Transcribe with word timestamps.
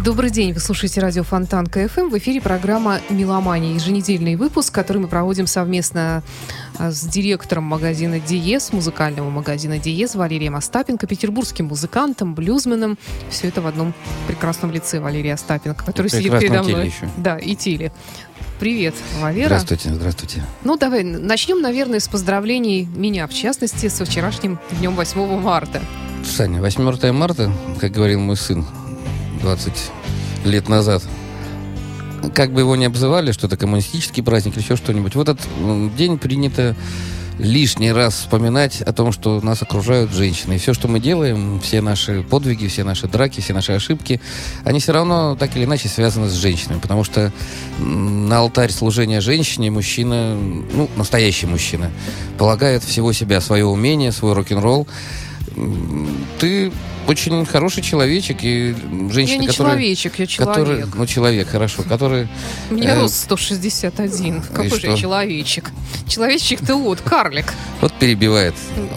Добрый 0.00 0.30
день, 0.30 0.54
вы 0.54 0.58
слушаете 0.58 1.00
радио 1.00 1.22
Фонтан 1.22 1.66
КФМ. 1.66 2.08
В 2.08 2.16
эфире 2.16 2.40
программа 2.40 3.00
«Меломания». 3.10 3.74
Еженедельный 3.74 4.36
выпуск, 4.36 4.74
который 4.74 4.98
мы 4.98 5.06
проводим 5.06 5.46
совместно 5.46 6.22
а, 6.78 6.90
с 6.90 7.02
директором 7.02 7.64
магазина 7.64 8.18
«Диез», 8.18 8.72
музыкального 8.72 9.28
магазина 9.28 9.78
«Диез» 9.78 10.14
Валерием 10.14 10.56
Остапенко, 10.56 11.06
петербургским 11.06 11.66
музыкантом, 11.66 12.34
блюзменом. 12.34 12.96
Все 13.28 13.48
это 13.48 13.60
в 13.60 13.66
одном 13.66 13.92
прекрасном 14.26 14.72
лице 14.72 14.98
Валерия 14.98 15.34
Остапенко, 15.34 15.84
который 15.84 16.08
сидит 16.08 16.38
передо 16.38 16.62
мной. 16.62 16.86
еще. 16.86 17.08
Да, 17.18 17.36
и 17.36 17.54
теле. 17.54 17.92
Привет, 18.58 18.94
Валера. 19.20 19.58
Здравствуйте, 19.58 19.92
здравствуйте. 19.92 20.42
Ну, 20.64 20.78
давай, 20.78 21.04
начнем, 21.04 21.60
наверное, 21.60 22.00
с 22.00 22.08
поздравлений 22.08 22.88
меня, 22.96 23.26
в 23.26 23.34
частности, 23.34 23.88
со 23.88 24.06
вчерашним 24.06 24.58
днем 24.80 24.96
8 24.96 25.38
марта. 25.38 25.82
Саня, 26.24 26.62
8 26.62 27.12
марта, 27.12 27.52
как 27.78 27.92
говорил 27.92 28.20
мой 28.20 28.36
сын 28.36 28.64
20 29.42 29.72
лет 30.44 30.68
назад, 30.68 31.02
как 32.34 32.52
бы 32.52 32.60
его 32.60 32.76
ни 32.76 32.84
обзывали, 32.84 33.32
что 33.32 33.46
это 33.46 33.56
коммунистический 33.56 34.22
праздник 34.22 34.54
или 34.56 34.62
еще 34.62 34.76
что-нибудь, 34.76 35.14
в 35.14 35.20
этот 35.20 35.40
день 35.96 36.18
принято 36.18 36.76
лишний 37.38 37.92
раз 37.92 38.14
вспоминать 38.14 38.82
о 38.82 38.92
том, 38.92 39.12
что 39.12 39.40
нас 39.40 39.62
окружают 39.62 40.12
женщины. 40.12 40.54
И 40.54 40.58
все, 40.58 40.74
что 40.74 40.86
мы 40.88 41.00
делаем, 41.00 41.60
все 41.60 41.80
наши 41.80 42.22
подвиги, 42.22 42.68
все 42.68 42.84
наши 42.84 43.08
драки, 43.08 43.40
все 43.40 43.52
наши 43.52 43.72
ошибки, 43.72 44.20
они 44.64 44.80
все 44.80 44.92
равно 44.92 45.36
так 45.36 45.56
или 45.56 45.64
иначе 45.64 45.88
связаны 45.88 46.28
с 46.28 46.34
женщинами. 46.34 46.78
Потому 46.78 47.04
что 47.04 47.32
на 47.78 48.38
алтарь 48.38 48.70
служения 48.70 49.20
женщине 49.20 49.70
мужчина, 49.70 50.36
ну, 50.36 50.88
настоящий 50.96 51.46
мужчина, 51.46 51.90
полагает 52.38 52.84
всего 52.84 53.12
себя, 53.12 53.40
свое 53.40 53.64
умение, 53.64 54.12
свой 54.12 54.34
рок-н-ролл. 54.34 54.86
Ты 56.38 56.72
очень 57.06 57.44
хороший 57.46 57.82
человечек, 57.82 58.38
и 58.42 58.74
женщина, 59.10 59.34
я 59.34 59.38
не 59.38 59.46
которая... 59.48 59.72
человечек, 59.72 60.18
я 60.18 60.26
человек. 60.26 60.56
который- 60.56 60.84
ну, 60.94 61.06
человек, 61.06 61.48
хорошо, 61.48 61.82
который... 61.82 62.28
Меня 62.70 62.94
э, 62.94 63.00
рост 63.00 63.24
161. 63.24 64.42
Какой 64.42 64.70
же 64.80 64.86
я 64.86 64.96
человечек? 64.96 65.70
Человечек 66.06 66.60
ты 66.60 66.74
вот, 66.74 67.00
карлик. 67.00 67.52
Вот 67.80 67.92
перебивает. 67.94 68.54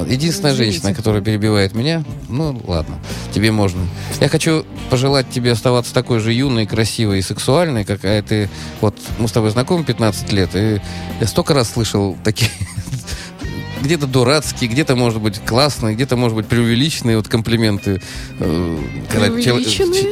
Единственная 0.07 0.53
Извините. 0.53 0.73
женщина, 0.73 0.93
которая 0.93 1.21
перебивает 1.21 1.73
меня, 1.73 2.03
ну 2.29 2.61
ладно, 2.67 2.99
тебе 3.33 3.51
можно. 3.51 3.81
Я 4.19 4.29
хочу 4.29 4.65
пожелать 4.89 5.29
тебе 5.29 5.51
оставаться 5.51 5.93
такой 5.93 6.19
же 6.19 6.31
юной, 6.31 6.67
красивой 6.67 7.19
и 7.19 7.21
сексуальной, 7.21 7.85
какая 7.85 8.21
ты... 8.21 8.49
Вот 8.81 8.95
мы 9.17 9.27
с 9.27 9.31
тобой 9.31 9.49
знакомы 9.49 9.83
15 9.83 10.31
лет, 10.31 10.49
и 10.53 10.81
я 11.19 11.27
столько 11.27 11.53
раз 11.53 11.71
слышал 11.71 12.15
такие 12.23 12.51
где-то 13.85 14.07
дурацкие, 14.07 14.69
где-то, 14.69 14.95
может 14.95 15.21
быть, 15.21 15.39
классные, 15.39 15.95
где-то, 15.95 16.15
может 16.15 16.35
быть, 16.35 16.47
преувеличенные 16.47 17.17
вот 17.17 17.27
комплименты. 17.27 18.01
Э, 18.39 18.77
Когда 19.11 19.41
чел- 19.41 19.63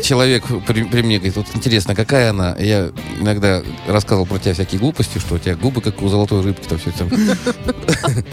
человек 0.02 0.46
при, 0.68 0.84
при 0.84 1.02
мне 1.02 1.18
говорит, 1.18 1.36
вот 1.36 1.48
интересно, 1.54 1.96
какая 1.96 2.30
она? 2.30 2.56
Я 2.60 2.92
иногда 3.20 3.62
рассказывал 3.88 4.26
про 4.26 4.40
тебя 4.40 4.54
всякие 4.54 4.80
глупости, 4.80 5.18
что 5.20 5.36
у 5.36 5.40
тебя 5.40 5.56
губы, 5.56 5.82
как 5.82 6.02
у 6.02 6.08
золотой 6.08 6.44
рыбки, 6.44 6.68
там 6.68 6.78
все 6.80 6.92
это. 6.92 7.08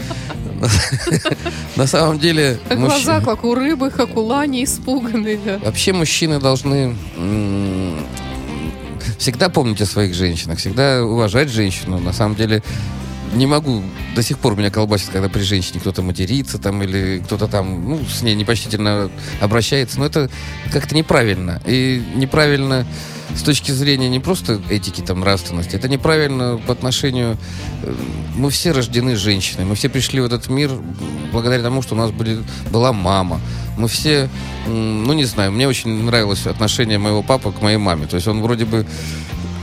На 1.75 1.87
самом 1.87 2.19
деле... 2.19 2.59
Глаза, 2.69 3.19
как 3.21 3.43
у 3.43 3.55
рыбы, 3.55 3.89
как 3.89 4.15
у 4.15 4.21
лани, 4.21 4.63
испуганные. 4.63 5.39
Вообще 5.63 5.93
мужчины 5.93 6.39
должны 6.39 6.95
всегда 9.17 9.49
помнить 9.49 9.81
о 9.81 9.85
своих 9.85 10.13
женщинах, 10.13 10.59
всегда 10.59 11.03
уважать 11.03 11.49
женщину. 11.49 11.99
На 11.99 12.13
самом 12.13 12.35
деле 12.35 12.63
не 13.33 13.47
могу, 13.47 13.81
до 14.15 14.23
сих 14.23 14.39
пор 14.39 14.57
меня 14.57 14.69
колбасит, 14.69 15.09
когда 15.09 15.29
при 15.29 15.41
женщине 15.41 15.79
кто-то 15.79 16.01
матерится 16.01 16.57
там 16.57 16.81
или 16.83 17.21
кто-то 17.25 17.47
там, 17.47 17.89
ну, 17.89 17.99
с 18.05 18.21
ней 18.21 18.35
непочтительно 18.35 19.09
обращается. 19.39 19.99
Но 19.99 20.05
это 20.05 20.29
как-то 20.71 20.95
неправильно. 20.95 21.61
И 21.65 22.03
неправильно 22.15 22.85
с 23.35 23.43
точки 23.43 23.71
зрения 23.71 24.09
не 24.09 24.19
просто 24.19 24.61
этики, 24.69 25.01
там, 25.01 25.21
нравственности, 25.21 25.75
это 25.75 25.87
неправильно 25.87 26.59
по 26.67 26.73
отношению... 26.73 27.37
э, 27.83 27.93
Мы 28.35 28.49
все 28.49 28.71
рождены 28.71 29.15
женщиной, 29.15 29.63
мы 29.65 29.75
все 29.75 29.87
пришли 29.87 30.19
в 30.19 30.25
этот 30.25 30.49
мир 30.49 30.71
благодаря 31.31 31.63
тому, 31.63 31.81
что 31.81 31.95
у 31.95 31.97
нас 31.97 32.11
были, 32.11 32.43
была 32.71 32.91
мама. 32.91 33.39
Мы 33.77 33.87
все, 33.87 34.29
ну, 34.67 35.13
не 35.13 35.23
знаю, 35.23 35.53
мне 35.53 35.67
очень 35.67 36.03
нравилось 36.03 36.45
отношение 36.45 36.97
моего 36.97 37.23
папы 37.23 37.53
к 37.53 37.61
моей 37.61 37.77
маме. 37.77 38.05
То 38.05 38.15
есть 38.15 38.27
он 38.27 38.41
вроде 38.41 38.65
бы 38.65 38.85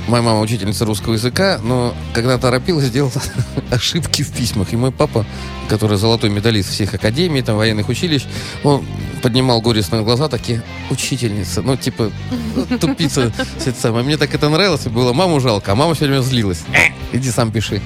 Моя 0.09 0.23
мама 0.23 0.41
учительница 0.41 0.87
русского 0.87 1.13
языка, 1.13 1.61
но 1.63 1.95
когда 2.15 2.39
торопилась, 2.39 2.87
сделала 2.87 3.13
ошибки 3.71 4.23
в 4.23 4.33
письмах. 4.33 4.73
И 4.73 4.77
мой 4.77 4.91
папа, 4.91 5.27
который 5.69 5.99
золотой 5.99 6.31
медалист 6.31 6.71
всех 6.71 6.95
академий, 6.95 7.43
там, 7.43 7.59
военных 7.59 7.91
училищ, 7.91 8.25
он 8.65 8.87
поднимал 9.23 9.61
горестные 9.61 10.03
глаза, 10.03 10.29
такие, 10.29 10.63
учительница, 10.91 11.61
ну, 11.61 11.77
типа, 11.77 12.11
ну, 12.57 12.79
тупица. 12.79 13.31
все 13.59 13.71
это 13.71 13.81
самое. 13.81 14.03
Мне 14.03 14.17
так 14.17 14.35
это 14.35 14.49
нравилось, 14.49 14.87
и 14.87 14.89
было 14.89 15.13
маму 15.13 15.41
жалко, 15.41 15.73
а 15.73 15.75
мама 15.75 15.95
все 15.95 16.07
время 16.07 16.23
злилась. 16.23 16.63
«Э, 16.73 16.89
Иди 17.17 17.31
сам 17.31 17.53
пиши. 17.53 17.83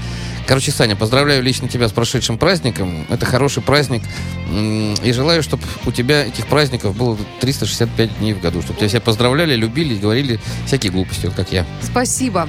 Короче, 0.47 0.73
Саня, 0.73 0.97
поздравляю 0.97 1.43
лично 1.43 1.69
тебя 1.69 1.89
с 1.89 1.93
прошедшим 1.93 2.39
праздником. 2.39 3.07
Это 3.09 3.27
хороший 3.27 3.63
праздник. 3.63 4.03
И 4.53 5.13
желаю, 5.13 5.43
чтобы 5.43 5.63
у 5.87 5.93
тебя 5.93 6.27
этих 6.27 6.47
праздников 6.47 6.97
было 6.97 7.17
365 7.41 8.19
дней 8.19 8.35
в 8.35 8.41
году. 8.41 8.61
Чтобы 8.61 8.79
тебя 8.79 8.89
все 8.89 9.01
поздравляли, 9.01 9.55
любили 9.55 9.95
и 9.95 9.99
говорили 9.99 10.41
всякие 10.67 10.93
глупости, 10.93 11.27
вот 11.27 11.35
как 11.35 11.53
я. 11.53 11.65
Спасибо. 11.81 12.49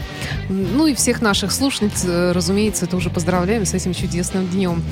Ну 0.49 0.87
и 0.87 0.95
всех 0.95 1.21
наших 1.21 1.51
слушательниц, 1.51 2.03
э, 2.05 2.31
разумеется, 2.33 2.87
тоже 2.87 3.09
поздравляем 3.09 3.65
с 3.65 3.73
этим 3.73 3.93
чудесным 3.93 4.47
днем. 4.47 4.83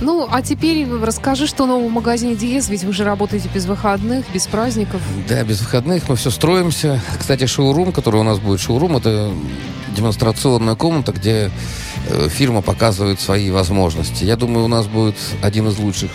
Ну, 0.00 0.28
а 0.30 0.42
теперь 0.42 0.86
расскажи, 0.90 1.46
что 1.46 1.66
нового 1.66 1.88
в 1.88 1.92
магазине 1.92 2.34
Диез, 2.34 2.68
ведь 2.68 2.84
вы 2.84 2.92
же 2.92 3.04
работаете 3.04 3.48
без 3.52 3.66
выходных, 3.66 4.24
без 4.32 4.46
праздников. 4.46 5.00
Да, 5.28 5.42
без 5.44 5.60
выходных 5.60 6.08
мы 6.08 6.16
все 6.16 6.30
строимся. 6.30 7.00
Кстати, 7.18 7.46
шоурум, 7.46 7.92
который 7.92 8.20
у 8.20 8.24
нас 8.24 8.38
будет 8.38 8.60
шоурум, 8.60 8.96
это 8.96 9.32
демонстрационная 9.96 10.74
комната, 10.74 11.12
где 11.12 11.50
фирма 12.28 12.62
показывает 12.62 13.20
свои 13.20 13.50
возможности. 13.50 14.24
Я 14.24 14.36
думаю, 14.36 14.64
у 14.64 14.68
нас 14.68 14.86
будет 14.86 15.16
один 15.42 15.68
из 15.68 15.78
лучших, 15.78 16.10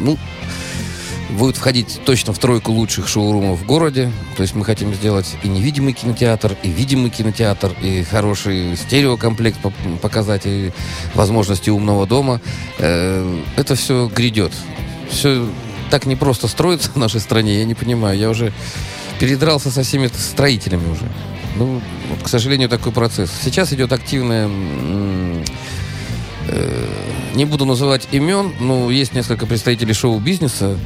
ну, 0.00 0.18
будет 1.30 1.56
входить 1.56 2.00
точно 2.04 2.32
в 2.32 2.38
тройку 2.38 2.72
лучших 2.72 3.06
шоурумов 3.06 3.60
в 3.60 3.66
городе. 3.66 4.10
То 4.36 4.42
есть 4.42 4.54
мы 4.54 4.64
хотим 4.64 4.92
сделать 4.94 5.36
и 5.42 5.48
невидимый 5.48 5.92
кинотеатр, 5.92 6.56
и 6.62 6.68
видимый 6.68 7.10
кинотеатр, 7.10 7.74
и 7.82 8.02
хороший 8.02 8.76
стереокомплект 8.76 9.58
по- 9.60 9.72
показать, 10.02 10.42
и 10.46 10.72
возможности 11.14 11.70
умного 11.70 12.06
дома. 12.06 12.40
Э, 12.78 13.40
Это 13.56 13.74
все 13.76 14.08
грядет. 14.08 14.52
Все 15.10 15.46
так 15.90 16.06
не 16.06 16.16
просто 16.16 16.48
строится 16.48 16.90
в 16.90 16.96
нашей 16.96 17.20
стране, 17.20 17.58
я 17.58 17.64
не 17.64 17.74
понимаю. 17.74 18.18
Я 18.18 18.30
уже 18.30 18.52
передрался 19.20 19.70
со 19.70 19.82
всеми 19.82 20.08
строителями 20.08 20.90
уже. 20.90 21.08
Ну, 21.56 21.80
вот, 22.10 22.22
к 22.22 22.28
сожалению, 22.28 22.68
такой 22.68 22.92
процесс. 22.92 23.30
Сейчас 23.42 23.72
идет 23.72 23.92
активная... 23.92 24.48
э, 26.48 26.86
не 27.34 27.44
буду 27.44 27.64
называть 27.64 28.08
имен, 28.12 28.52
но 28.60 28.90
есть 28.90 29.14
несколько 29.14 29.46
представителей 29.46 29.94
шоу-бизнеса, 29.94 30.76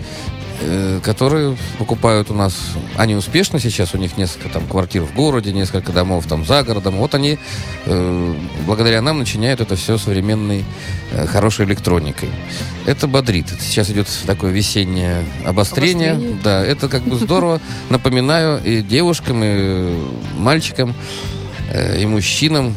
которые 1.02 1.56
покупают 1.78 2.30
у 2.30 2.34
нас, 2.34 2.54
они 2.96 3.14
успешны 3.14 3.58
сейчас, 3.58 3.94
у 3.94 3.98
них 3.98 4.16
несколько 4.16 4.48
там 4.48 4.66
квартир 4.66 5.02
в 5.02 5.14
городе, 5.14 5.52
несколько 5.52 5.92
домов 5.92 6.26
там 6.28 6.44
за 6.44 6.62
городом. 6.62 6.96
Вот 6.96 7.14
они 7.14 7.38
э, 7.86 8.34
благодаря 8.66 9.02
нам 9.02 9.18
начиняют 9.18 9.60
это 9.60 9.76
все 9.76 9.98
современной 9.98 10.64
э, 11.12 11.26
хорошей 11.26 11.66
электроникой. 11.66 12.30
Это 12.86 13.06
бодрит. 13.06 13.48
Сейчас 13.60 13.90
идет 13.90 14.08
такое 14.26 14.50
весеннее 14.50 15.24
обострение. 15.44 16.12
Обострение. 16.12 16.38
Да, 16.42 16.64
это 16.64 16.88
как 16.88 17.02
бы 17.02 17.16
здорово. 17.16 17.60
Напоминаю 17.90 18.62
и 18.62 18.82
девушкам, 18.82 19.42
и 19.44 19.98
мальчикам, 20.37 20.94
э, 21.70 22.00
и 22.00 22.06
мужчинам, 22.06 22.76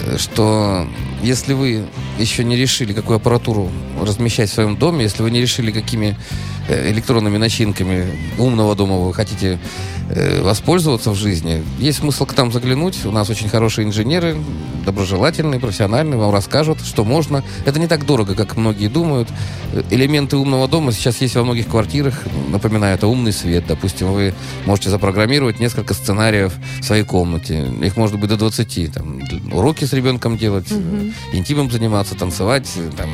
э, 0.00 0.16
что 0.18 0.86
если 1.24 1.54
вы 1.54 1.86
еще 2.18 2.44
не 2.44 2.56
решили, 2.56 2.92
какую 2.92 3.16
аппаратуру 3.16 3.70
размещать 4.00 4.50
в 4.50 4.52
своем 4.52 4.76
доме, 4.76 5.04
если 5.04 5.22
вы 5.22 5.30
не 5.30 5.40
решили, 5.40 5.72
какими 5.72 6.16
электронными 6.68 7.36
начинками 7.36 8.06
умного 8.38 8.74
дома 8.74 8.96
вы 8.98 9.12
хотите 9.12 9.58
э, 10.10 10.42
воспользоваться 10.42 11.10
в 11.10 11.14
жизни, 11.14 11.62
есть 11.78 11.98
смысл 11.98 12.26
к 12.26 12.36
нам 12.36 12.52
заглянуть. 12.52 13.04
У 13.04 13.10
нас 13.10 13.30
очень 13.30 13.48
хорошие 13.48 13.86
инженеры, 13.86 14.36
доброжелательные, 14.84 15.60
профессиональные, 15.60 16.18
вам 16.18 16.32
расскажут, 16.32 16.80
что 16.80 17.04
можно. 17.04 17.42
Это 17.64 17.78
не 17.78 17.86
так 17.86 18.06
дорого, 18.06 18.34
как 18.34 18.56
многие 18.56 18.88
думают. 18.88 19.28
Э, 19.72 19.82
Элементы 19.90 20.36
умного 20.36 20.68
дома 20.68 20.92
сейчас 20.92 21.20
есть 21.20 21.34
во 21.34 21.44
многих 21.44 21.68
квартирах. 21.68 22.22
Напоминаю, 22.48 22.94
это 22.94 23.06
умный 23.06 23.32
свет. 23.32 23.64
Допустим, 23.66 24.12
вы 24.12 24.34
можете 24.66 24.90
запрограммировать 24.90 25.60
несколько 25.60 25.94
сценариев 25.94 26.54
в 26.80 26.84
своей 26.84 27.04
комнате. 27.04 27.66
Их 27.82 27.96
может 27.96 28.18
быть 28.18 28.30
до 28.30 28.36
20. 28.36 28.92
Там, 28.92 29.20
уроки 29.52 29.84
с 29.84 29.92
ребенком 29.92 30.36
делать, 30.36 30.68
э, 30.70 31.10
интимом 31.32 31.70
заниматься, 31.70 32.14
танцевать, 32.14 32.68
э, 32.76 32.90
там, 32.96 33.10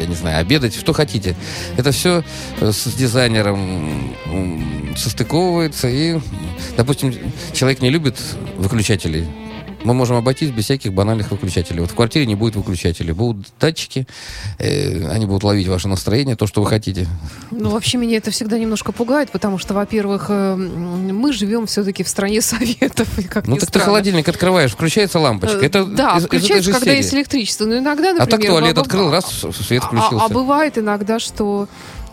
я 0.00 0.06
не 0.06 0.14
знаю, 0.14 0.40
обедать, 0.40 0.74
что 0.74 0.92
хотите. 0.92 1.36
Это 1.76 1.92
все 1.92 2.24
с 2.60 2.92
дизайнером 2.94 4.16
состыковывается 4.96 5.88
и, 5.88 6.18
допустим, 6.76 7.14
человек 7.52 7.80
не 7.80 7.90
любит 7.90 8.18
выключателей. 8.56 9.26
Мы 9.82 9.94
можем 9.94 10.16
обойтись 10.16 10.50
без 10.50 10.64
всяких 10.64 10.92
банальных 10.92 11.30
выключателей. 11.30 11.80
Вот 11.80 11.90
в 11.90 11.94
квартире 11.94 12.26
не 12.26 12.34
будет 12.34 12.54
выключателей. 12.54 13.12
Будут 13.12 13.46
датчики, 13.58 14.06
э, 14.58 15.08
они 15.08 15.24
будут 15.24 15.42
ловить 15.42 15.68
ваше 15.68 15.88
настроение, 15.88 16.36
то, 16.36 16.46
что 16.46 16.60
вы 16.62 16.68
хотите. 16.68 17.06
Ну, 17.50 17.70
вообще, 17.70 17.96
меня 17.96 18.18
это 18.18 18.30
всегда 18.30 18.58
немножко 18.58 18.92
пугает, 18.92 19.30
потому 19.30 19.56
что, 19.56 19.72
во-первых, 19.72 20.26
э, 20.28 20.54
мы 20.56 21.32
живем 21.32 21.66
все-таки 21.66 22.02
в 22.04 22.08
стране 22.08 22.40
советов. 22.42 23.08
и 23.18 23.22
как 23.22 23.46
Ну 23.46 23.54
так 23.54 23.60
ты 23.62 23.66
странно. 23.68 23.86
холодильник 23.86 24.28
открываешь, 24.28 24.72
включается 24.72 25.18
лампочка. 25.18 25.58
Э, 25.58 25.66
Это 25.66 25.84
да, 25.86 26.16
из- 26.16 26.22
из 26.22 26.26
включается, 26.26 26.62
же 26.64 26.72
когда 26.72 26.84
серии. 26.86 26.96
есть 26.98 27.14
электричество. 27.14 27.64
Но 27.64 27.78
иногда, 27.78 28.12
например... 28.12 28.22
А 28.22 28.26
так 28.26 28.40
туалет 28.46 28.76
открыл, 28.78 29.10
раз, 29.10 29.24
свет 29.66 29.82
А- 29.82 29.86
включился. 29.86 30.24
А, 30.26 30.28
бывает 30.28 30.76
иногда, 30.76 31.18
что 31.18 31.68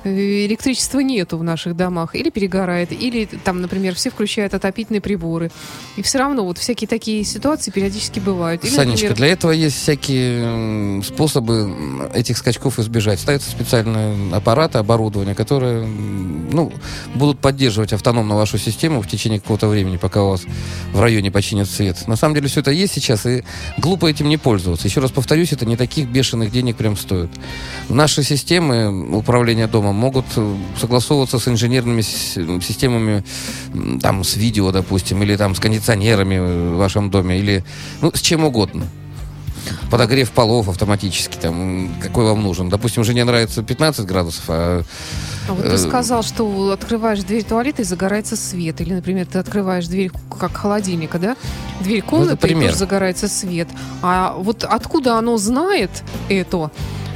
электричества 0.07 1.00
нету 1.00 1.38
в 1.38 1.44
наших 1.44 1.75
домах, 1.75 2.15
или 2.15 2.30
перегорает, 2.30 2.92
или 2.92 3.25
там, 3.25 3.62
например, 3.62 3.95
все 3.95 4.09
включают 4.09 4.54
отопительные 4.54 5.01
приборы. 5.01 5.51
И 5.95 6.01
все 6.01 6.19
равно 6.19 6.45
вот 6.45 6.57
всякие 6.57 6.88
такие 6.88 7.24
ситуации 7.24 7.71
периодически 7.71 8.19
бывают. 8.19 8.63
Или, 8.63 8.71
Санечка, 8.71 8.92
например, 8.92 9.15
для 9.15 9.27
этого 9.27 9.51
есть 9.51 9.77
всякие 9.77 11.04
способы 11.04 11.74
этих 12.13 12.38
скачков 12.38 12.80
избежать. 12.80 13.19
Ставятся 13.19 13.51
специальные 13.51 14.33
аппараты, 14.33 14.77
оборудование, 14.77 15.36
которые 15.36 15.86
ну, 15.86 16.71
будут 17.15 17.39
поддерживать 17.39 17.94
автономно 17.94 18.36
вашу 18.36 18.57
систему 18.57 19.01
в 19.01 19.07
течение 19.07 19.39
какого-то 19.39 19.68
времени, 19.68 19.98
пока 19.98 20.24
у 20.24 20.30
вас 20.30 20.44
в 20.94 21.01
районе 21.01 21.31
починят 21.31 21.69
свет. 21.69 22.07
На 22.07 22.15
самом 22.15 22.36
деле 22.36 22.48
все 22.48 22.62
это 22.62 22.71
есть 22.71 22.94
сейчас, 22.94 23.25
и 23.25 23.44
глупо 23.77 24.07
этим 24.07 24.30
не 24.30 24.38
пользоваться. 24.38 24.88
Еще 24.88 25.01
раз 25.01 25.12
повторюсь, 25.12 25.53
это 25.53 25.65
не 25.65 25.77
таких 25.77 26.07
бешеных 26.07 26.51
денег 26.51 26.77
прям 26.77 26.95
стоит. 26.95 27.30
Наши 27.89 28.24
системы 28.24 29.15
управления 29.15 29.68
домом 29.68 29.95
могут 29.98 30.26
э, 30.36 30.56
согласовываться 30.80 31.40
с 31.40 31.48
инженерными 31.48 32.02
системами, 32.02 33.24
там, 34.02 34.24
с 34.24 34.36
видео, 34.36 34.72
допустим, 34.72 35.22
или 35.24 35.36
там 35.36 35.56
с 35.56 35.60
кондиционерами 35.60 36.40
в 36.40 36.78
вашем 36.78 37.10
доме, 37.10 37.40
или 37.40 37.64
ну, 38.02 38.12
с 38.14 38.22
чем 38.22 38.46
угодно. 38.46 38.86
Подогрев 39.92 40.32
полов 40.32 40.70
автоматически, 40.70 41.38
там, 41.38 41.90
какой 42.02 42.26
вам 42.26 42.42
нужен. 42.42 42.70
Допустим, 42.70 43.04
жене 43.04 43.26
нравится 43.26 43.64
15 43.64 44.06
градусов, 44.06 44.44
а 44.48 44.84
а 45.48 45.54
вот 45.54 45.66
э, 45.66 45.72
ты 45.72 45.78
сказал, 45.78 46.24
что 46.24 46.72
открываешь 46.72 47.24
дверь 47.24 47.44
туалета 47.44 47.82
и 47.82 47.86
загорается 47.86 48.36
свет. 48.36 48.82
Или, 48.82 48.94
например, 48.94 49.26
ты 49.26 49.40
открываешь 49.40 49.88
дверь 49.88 50.12
как 50.40 50.56
холодильника, 50.56 51.20
да? 51.20 51.38
Дверь 51.82 52.02
комнаты, 52.02 52.34
и 52.34 52.38
пример. 52.38 52.68
тоже 52.68 52.78
загорается 52.78 53.28
свет. 53.28 53.68
А 54.02 54.36
вот 54.38 54.64
откуда 54.64 55.18
оно 55.18 55.38
знает 55.38 56.04
это? 56.30 56.72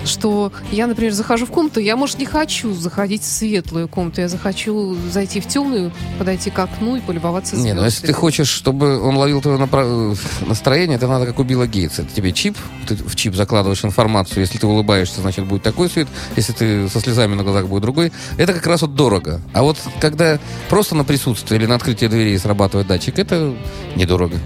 Что 0.05 0.51
я, 0.71 0.87
например, 0.87 1.13
захожу 1.13 1.45
в 1.45 1.51
комнату, 1.51 1.79
я, 1.79 1.95
может, 1.95 2.19
не 2.19 2.25
хочу 2.25 2.73
заходить 2.73 3.21
в 3.21 3.25
светлую 3.25 3.87
комнату, 3.87 4.21
я 4.21 4.27
захочу 4.29 4.95
зайти 5.11 5.39
в 5.39 5.47
темную, 5.47 5.91
подойти 6.17 6.49
к 6.49 6.59
окну 6.59 6.95
и 6.97 7.01
полюбоваться 7.01 7.55
Не, 7.55 7.73
ну 7.73 7.83
если 7.83 8.01
ты 8.01 8.07
звездами. 8.07 8.19
хочешь, 8.21 8.47
чтобы 8.49 8.99
он 9.01 9.17
ловил 9.17 9.41
твое 9.41 9.57
напра- 9.57 10.17
настроение, 10.47 10.97
это 10.97 11.07
надо 11.07 11.25
как 11.25 11.39
у 11.39 11.43
Билла 11.43 11.67
Гейтса. 11.67 12.01
Это 12.03 12.13
тебе 12.13 12.31
чип, 12.31 12.57
ты 12.87 12.95
в 12.95 13.15
чип 13.15 13.35
закладываешь 13.35 13.83
информацию. 13.85 14.41
Если 14.41 14.57
ты 14.57 14.67
улыбаешься, 14.67 15.21
значит, 15.21 15.45
будет 15.45 15.63
такой 15.63 15.89
свет. 15.89 16.07
Если 16.35 16.53
ты 16.53 16.89
со 16.89 16.99
слезами 16.99 17.35
на 17.35 17.43
глазах, 17.43 17.67
будет 17.67 17.81
другой. 17.83 18.11
Это 18.37 18.53
как 18.53 18.65
раз 18.67 18.81
вот 18.81 18.95
дорого. 18.95 19.41
А 19.53 19.61
вот 19.63 19.77
когда 19.99 20.39
просто 20.69 20.95
на 20.95 21.03
присутствие 21.03 21.59
или 21.59 21.67
на 21.67 21.75
открытие 21.75 22.09
дверей 22.09 22.37
срабатывает 22.37 22.87
датчик, 22.87 23.19
это 23.19 23.53
недорого. 23.95 24.37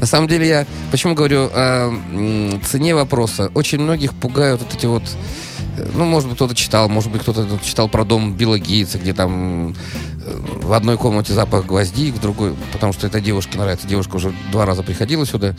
На 0.00 0.06
самом 0.06 0.28
деле 0.28 0.46
я 0.46 0.66
почему 0.90 1.14
говорю 1.14 1.48
о 1.52 1.92
цене 2.64 2.94
вопроса? 2.94 3.50
Очень 3.54 3.80
многих 3.80 4.14
пугают 4.14 4.62
вот 4.62 4.74
эти 4.74 4.86
вот 4.86 5.02
э, 5.76 5.88
ну, 5.94 6.04
может 6.04 6.28
быть, 6.28 6.36
кто-то 6.36 6.54
читал, 6.54 6.88
может 6.88 7.10
быть, 7.10 7.22
кто-то 7.22 7.46
читал 7.64 7.88
про 7.88 8.04
дом 8.04 8.34
Билла 8.34 8.58
Гейтса, 8.58 8.98
где 8.98 9.12
там 9.12 9.70
э, 9.70 9.74
в 10.62 10.72
одной 10.72 10.96
комнате 10.96 11.32
запах 11.32 11.66
гвоздик, 11.66 12.14
в 12.14 12.20
другой, 12.20 12.54
потому 12.72 12.92
что 12.92 13.06
это 13.06 13.20
девушке 13.20 13.58
нравится. 13.58 13.88
Девушка 13.88 14.16
уже 14.16 14.32
два 14.52 14.66
раза 14.66 14.82
приходила 14.82 15.26
сюда. 15.26 15.56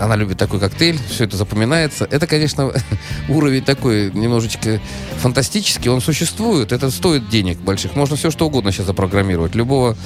Она 0.00 0.16
любит 0.16 0.38
такой 0.38 0.58
коктейль, 0.58 0.98
все 1.08 1.24
это 1.24 1.36
запоминается. 1.36 2.06
Это, 2.10 2.26
конечно, 2.26 2.72
уровень 3.28 3.62
такой 3.62 4.10
немножечко 4.10 4.80
фантастический, 5.18 5.88
он 5.88 6.00
существует, 6.00 6.72
это 6.72 6.90
стоит 6.90 7.28
денег 7.28 7.58
больших. 7.58 7.94
Можно 7.94 8.16
все 8.16 8.30
что 8.30 8.46
угодно 8.46 8.72
сейчас 8.72 8.86
запрограммировать. 8.86 9.54
Любого, 9.54 9.96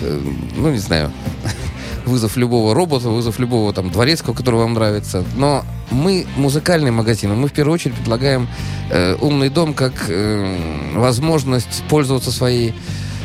э, 0.00 0.20
ну, 0.56 0.70
не 0.70 0.78
знаю, 0.78 1.12
вызов 2.04 2.36
любого 2.36 2.74
робота, 2.74 3.08
вызов 3.08 3.38
любого 3.38 3.72
там 3.72 3.90
дворецкого, 3.90 4.34
который 4.34 4.56
вам 4.56 4.74
нравится. 4.74 5.24
Но 5.36 5.64
мы 5.90 6.26
музыкальный 6.36 6.90
магазин, 6.90 7.34
мы 7.34 7.48
в 7.48 7.52
первую 7.52 7.74
очередь 7.74 7.96
предлагаем 7.96 8.48
э, 8.90 9.16
умный 9.20 9.48
дом 9.48 9.74
как 9.74 9.92
э, 10.08 10.92
возможность 10.94 11.84
пользоваться 11.88 12.30
своей 12.30 12.74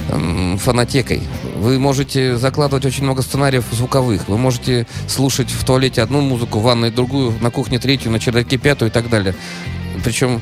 эм, 0.09 0.57
фонотекой. 0.57 1.21
Вы 1.57 1.79
можете 1.79 2.37
закладывать 2.37 2.85
очень 2.85 3.03
много 3.03 3.21
сценариев 3.21 3.65
звуковых. 3.71 4.27
Вы 4.27 4.37
можете 4.37 4.87
слушать 5.07 5.49
в 5.49 5.63
туалете 5.65 6.01
одну 6.01 6.21
музыку, 6.21 6.59
в 6.59 6.63
ванной 6.63 6.91
другую, 6.91 7.33
на 7.41 7.51
кухне 7.51 7.79
третью, 7.79 8.11
на 8.11 8.19
чердаке 8.19 8.57
пятую 8.57 8.89
и 8.89 8.93
так 8.93 9.09
далее. 9.09 9.35
Причем, 10.03 10.41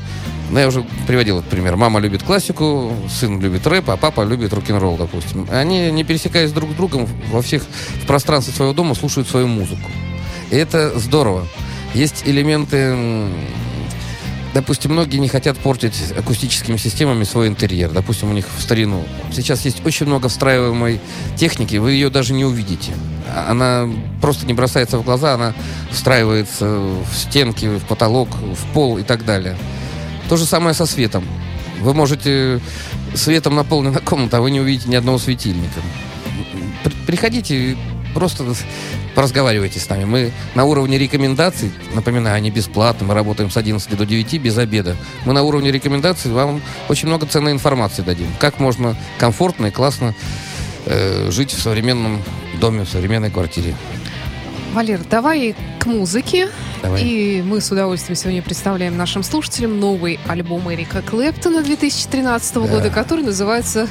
ну, 0.50 0.58
я 0.58 0.68
уже 0.68 0.84
приводил 1.06 1.38
этот 1.38 1.50
пример. 1.50 1.76
Мама 1.76 2.00
любит 2.00 2.22
классику, 2.22 2.92
сын 3.10 3.40
любит 3.40 3.66
рэп, 3.66 3.90
а 3.90 3.96
папа 3.96 4.22
любит 4.22 4.52
рок-н-ролл, 4.52 4.96
допустим. 4.96 5.46
Они, 5.50 5.90
не 5.90 6.04
пересекаясь 6.04 6.52
друг 6.52 6.70
с 6.70 6.74
другом, 6.74 7.08
во 7.30 7.42
всех 7.42 7.62
в 8.02 8.06
пространстве 8.06 8.54
своего 8.54 8.72
дома 8.72 8.94
слушают 8.94 9.28
свою 9.28 9.46
музыку. 9.46 9.90
И 10.50 10.56
это 10.56 10.98
здорово. 10.98 11.46
Есть 11.94 12.22
элементы 12.26 12.94
Допустим, 14.56 14.92
многие 14.92 15.18
не 15.18 15.28
хотят 15.28 15.58
портить 15.58 16.14
акустическими 16.16 16.78
системами 16.78 17.24
свой 17.24 17.48
интерьер. 17.48 17.90
Допустим, 17.90 18.30
у 18.30 18.32
них 18.32 18.46
в 18.56 18.62
старину. 18.62 19.04
Сейчас 19.30 19.66
есть 19.66 19.84
очень 19.84 20.06
много 20.06 20.30
встраиваемой 20.30 20.98
техники, 21.36 21.76
вы 21.76 21.92
ее 21.92 22.08
даже 22.08 22.32
не 22.32 22.46
увидите. 22.46 22.92
Она 23.48 23.86
просто 24.22 24.46
не 24.46 24.54
бросается 24.54 24.96
в 24.96 25.04
глаза, 25.04 25.34
она 25.34 25.52
встраивается 25.90 26.64
в 26.68 27.06
стенки, 27.14 27.66
в 27.66 27.84
потолок, 27.84 28.30
в 28.30 28.72
пол 28.72 28.96
и 28.96 29.02
так 29.02 29.26
далее. 29.26 29.58
То 30.28 30.36
же 30.36 30.44
самое 30.44 30.74
со 30.74 30.86
светом. 30.86 31.24
Вы 31.80 31.94
можете 31.94 32.60
светом 33.14 33.54
наполнена 33.54 34.00
комната, 34.04 34.38
а 34.38 34.40
вы 34.40 34.50
не 34.50 34.60
увидите 34.60 34.88
ни 34.88 34.94
одного 34.94 35.18
светильника. 35.18 35.80
При- 36.84 36.94
Приходите, 37.06 37.76
просто 38.14 38.44
поразговаривайте 39.14 39.78
с 39.78 39.88
нами. 39.88 40.04
Мы 40.04 40.32
на 40.54 40.64
уровне 40.64 40.98
рекомендаций, 40.98 41.70
напоминаю, 41.94 42.36
они 42.36 42.50
бесплатны, 42.50 43.06
мы 43.06 43.14
работаем 43.14 43.50
с 43.50 43.56
11 43.56 43.96
до 43.96 44.04
9 44.04 44.40
без 44.40 44.58
обеда. 44.58 44.96
Мы 45.24 45.32
на 45.32 45.42
уровне 45.42 45.70
рекомендаций 45.70 46.30
вам 46.32 46.60
очень 46.88 47.08
много 47.08 47.26
ценной 47.26 47.52
информации 47.52 48.02
дадим. 48.02 48.26
Как 48.40 48.58
можно 48.58 48.96
комфортно 49.18 49.66
и 49.66 49.70
классно 49.70 50.14
э, 50.86 51.30
жить 51.30 51.52
в 51.52 51.62
современном 51.62 52.22
доме, 52.60 52.84
в 52.84 52.88
современной 52.88 53.30
квартире. 53.30 53.74
Валер, 54.76 55.00
давай 55.10 55.56
к 55.80 55.86
музыке. 55.86 56.50
Давай. 56.82 57.02
И 57.02 57.40
мы 57.42 57.62
с 57.62 57.72
удовольствием 57.72 58.14
сегодня 58.14 58.42
представляем 58.42 58.94
нашим 58.98 59.22
слушателям 59.22 59.80
новый 59.80 60.20
альбом 60.28 60.70
Эрика 60.70 61.00
Клэптона 61.00 61.62
2013 61.62 62.54
Да. 62.54 62.60
года, 62.60 62.90
который 62.90 63.24
называется 63.24 63.88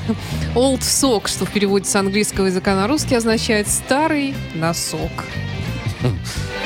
Old 0.54 0.82
Sock, 0.82 1.28
что 1.28 1.46
в 1.46 1.50
переводе 1.52 1.86
с 1.86 1.96
английского 1.96 2.46
языка 2.46 2.76
на 2.76 2.86
русский 2.88 3.16
означает 3.16 3.68
«старый 3.68 4.36
носок». 4.54 5.10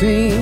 seen 0.00 0.39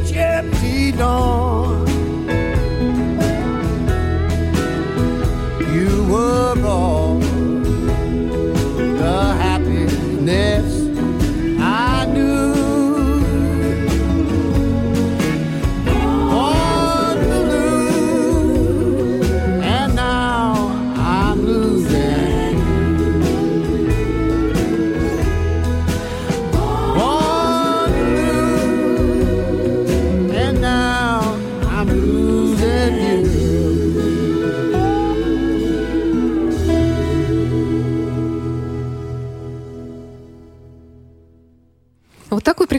Egyptian 0.00 0.96
dawn. 0.96 1.79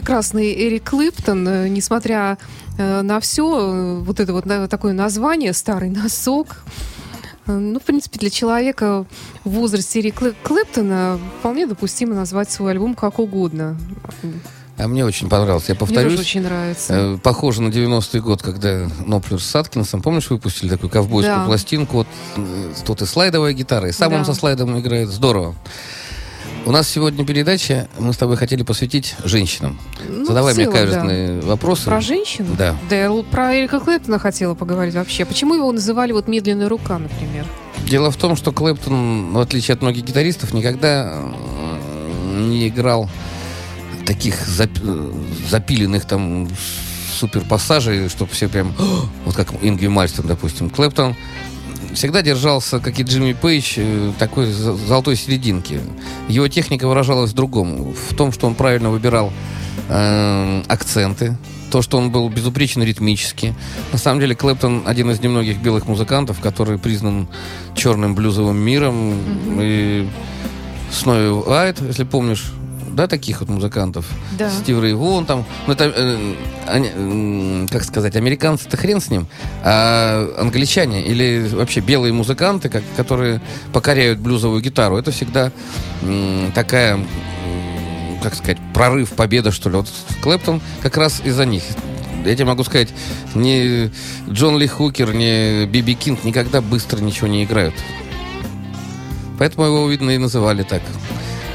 Прекрасный 0.06 0.52
Эрик 0.52 0.90
Клэптон, 0.90 1.46
э, 1.46 1.68
несмотря 1.68 2.36
э, 2.76 3.02
на 3.02 3.20
все, 3.20 4.00
вот 4.04 4.18
это 4.18 4.32
вот 4.32 4.44
такое 4.68 4.92
название 4.92 5.52
«Старый 5.52 5.90
носок», 5.90 6.64
э, 7.46 7.52
ну, 7.52 7.78
в 7.78 7.82
принципе, 7.84 8.18
для 8.18 8.28
человека 8.30 9.06
в 9.44 9.50
возрасте 9.50 10.00
Эрика 10.00 10.24
Клэ- 10.26 10.34
Клэптона 10.42 11.20
вполне 11.38 11.68
допустимо 11.68 12.16
назвать 12.16 12.50
свой 12.50 12.72
альбом 12.72 12.94
как 12.96 13.20
угодно. 13.20 13.78
А 14.76 14.88
мне 14.88 15.04
очень 15.04 15.28
понравился. 15.28 15.66
Я 15.68 15.74
Мне 15.74 15.78
тоже 15.78 15.94
повторюсь, 15.94 16.20
очень 16.20 16.42
нравится. 16.42 16.94
э, 16.94 17.18
похоже 17.22 17.62
на 17.62 17.68
90-й 17.68 18.18
год, 18.20 18.42
когда 18.42 18.88
Ноплер 19.06 19.40
с 19.40 19.44
Саткинсом, 19.46 20.02
помнишь, 20.02 20.30
выпустили 20.30 20.68
такую 20.70 20.90
ковбойскую 20.90 21.36
Да. 21.36 21.44
пластинку, 21.46 21.98
вот 21.98 22.06
э, 22.36 22.72
тут 22.84 23.02
и 23.02 23.06
слайдовая 23.06 23.52
гитара, 23.52 23.88
и 23.88 23.92
сам 23.92 24.10
Да. 24.10 24.18
он 24.18 24.24
со 24.24 24.34
слайдом 24.34 24.76
играет, 24.80 25.10
здорово. 25.10 25.54
У 26.64 26.70
нас 26.70 26.88
сегодня 26.88 27.26
передача, 27.26 27.88
мы 27.98 28.12
с 28.12 28.16
тобой 28.16 28.36
хотели 28.36 28.62
посвятить 28.62 29.16
женщинам. 29.24 29.80
Ну, 30.08 30.24
Задавай 30.24 30.54
в 30.54 30.56
мне 30.56 30.66
целом, 30.66 30.78
каверзные 30.78 31.40
вопросы. 31.40 31.86
Про 31.86 32.00
женщин? 32.00 32.46
Да. 32.56 32.76
Да, 32.88 32.96
я 32.96 33.10
про 33.30 33.58
Эрика 33.58 33.80
Клэптона 33.80 34.20
хотела 34.20 34.54
поговорить 34.54 34.94
вообще. 34.94 35.24
Почему 35.24 35.54
его 35.54 35.72
называли 35.72 36.12
вот 36.12 36.28
«Медленная 36.28 36.68
рука», 36.68 36.98
например? 36.98 37.46
Дело 37.88 38.12
в 38.12 38.16
том, 38.16 38.36
что 38.36 38.52
Клэптон, 38.52 39.32
в 39.32 39.38
отличие 39.40 39.74
от 39.74 39.82
многих 39.82 40.04
гитаристов, 40.04 40.54
никогда 40.54 41.12
э, 41.14 42.46
не 42.48 42.68
играл 42.68 43.10
таких 44.06 44.36
э, 44.60 45.12
запиленных 45.50 46.04
там 46.04 46.48
супер 47.12 47.40
пассажей, 47.40 48.08
чтобы 48.08 48.30
все 48.30 48.48
прям, 48.48 48.72
вот 49.24 49.34
как 49.34 49.48
Ингви 49.62 49.88
Мальстон, 49.88 50.28
допустим. 50.28 50.70
Клэптон 50.70 51.16
всегда 51.94 52.22
держался, 52.22 52.78
как 52.80 52.98
и 52.98 53.02
Джимми 53.02 53.32
Пейдж, 53.32 53.74
э, 53.76 54.12
такой 54.18 54.46
золотой 54.46 55.16
серединки. 55.16 55.80
Его 56.28 56.48
техника 56.48 56.88
выражалась 56.88 57.30
в 57.30 57.34
другом, 57.34 57.92
в 57.92 58.14
том, 58.14 58.32
что 58.32 58.46
он 58.46 58.54
правильно 58.54 58.90
выбирал 58.90 59.32
э, 59.88 60.62
акценты, 60.68 61.36
то, 61.70 61.82
что 61.82 61.98
он 61.98 62.10
был 62.10 62.28
безупречен 62.28 62.82
ритмически. 62.82 63.54
На 63.92 63.98
самом 63.98 64.20
деле 64.20 64.34
Клэптон 64.34 64.82
один 64.86 65.10
из 65.10 65.20
немногих 65.20 65.58
белых 65.58 65.86
музыкантов, 65.86 66.40
который 66.40 66.78
признан 66.78 67.28
черным 67.74 68.14
блюзовым 68.14 68.56
миром. 68.56 69.14
И 69.60 70.08
Снови 70.90 71.28
Уайт, 71.28 71.80
если 71.80 72.04
помнишь, 72.04 72.52
да, 72.92 73.06
таких 73.06 73.40
вот 73.40 73.48
музыкантов. 73.48 74.06
Да. 74.38 74.50
Стив 74.50 74.80
Рэй 74.80 74.94
Вон 74.94 75.24
там. 75.24 75.44
Ну, 75.66 75.72
это, 75.72 75.92
э, 75.94 76.34
они, 76.66 76.88
м, 76.88 77.68
как 77.68 77.84
сказать, 77.84 78.16
американцы-то 78.16 78.76
хрен 78.76 79.00
с 79.00 79.08
ним. 79.10 79.26
А 79.62 80.28
англичане 80.38 81.02
или 81.02 81.48
вообще 81.52 81.80
белые 81.80 82.12
музыканты, 82.12 82.68
как, 82.68 82.82
которые 82.96 83.40
покоряют 83.72 84.18
блюзовую 84.18 84.60
гитару, 84.60 84.96
это 84.96 85.10
всегда 85.10 85.50
м, 86.02 86.52
такая, 86.54 86.98
как 88.22 88.34
сказать, 88.34 88.58
прорыв, 88.74 89.10
победа, 89.10 89.52
что 89.52 89.70
ли. 89.70 89.76
Вот 89.76 89.88
Клэптон 90.22 90.60
как 90.82 90.96
раз 90.96 91.22
из-за 91.24 91.46
них. 91.46 91.62
Я 92.24 92.34
тебе 92.34 92.44
могу 92.44 92.62
сказать, 92.62 92.88
ни 93.34 93.90
Джон 94.30 94.58
Ли 94.58 94.68
Хукер, 94.68 95.12
ни 95.12 95.64
Биби 95.64 95.94
Кинг 95.94 96.24
никогда 96.24 96.60
быстро 96.60 97.00
ничего 97.00 97.26
не 97.26 97.44
играют. 97.44 97.74
Поэтому 99.38 99.66
его, 99.66 99.88
видно, 99.88 100.10
и 100.10 100.18
называли 100.18 100.62
так. 100.62 100.82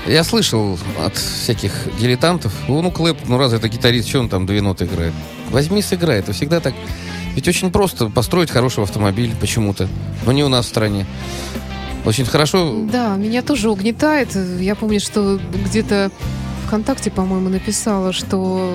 Я 0.07 0.23
слышал 0.23 0.79
от 1.03 1.17
всяких 1.17 1.71
дилетантов, 1.99 2.53
«О, 2.69 2.81
ну 2.81 2.91
Клэп, 2.91 3.17
ну 3.27 3.37
раз 3.37 3.51
это 3.51 3.67
гитарист, 3.67 4.07
что 4.07 4.19
он 4.19 4.29
там 4.29 4.45
две 4.45 4.61
ноты 4.61 4.85
играет? 4.85 5.13
Возьми, 5.49 5.81
сыграй, 5.81 6.19
это 6.19 6.31
всегда 6.31 6.61
так. 6.61 6.73
Ведь 7.35 7.47
очень 7.47 7.71
просто 7.71 8.09
построить 8.09 8.49
хороший 8.49 8.83
автомобиль 8.83 9.35
почему-то, 9.39 9.87
но 10.25 10.31
не 10.31 10.43
у 10.43 10.49
нас 10.49 10.65
в 10.65 10.69
стране. 10.69 11.05
Очень 12.05 12.25
хорошо, 12.25 12.85
Да, 12.89 13.17
меня 13.17 13.41
тоже 13.41 13.69
угнетает. 13.69 14.29
Я 14.59 14.75
помню, 14.75 15.01
что 15.01 15.39
где-то 15.65 16.09
ВКонтакте, 16.65 17.11
по-моему, 17.11 17.49
написала, 17.49 18.13
что 18.13 18.73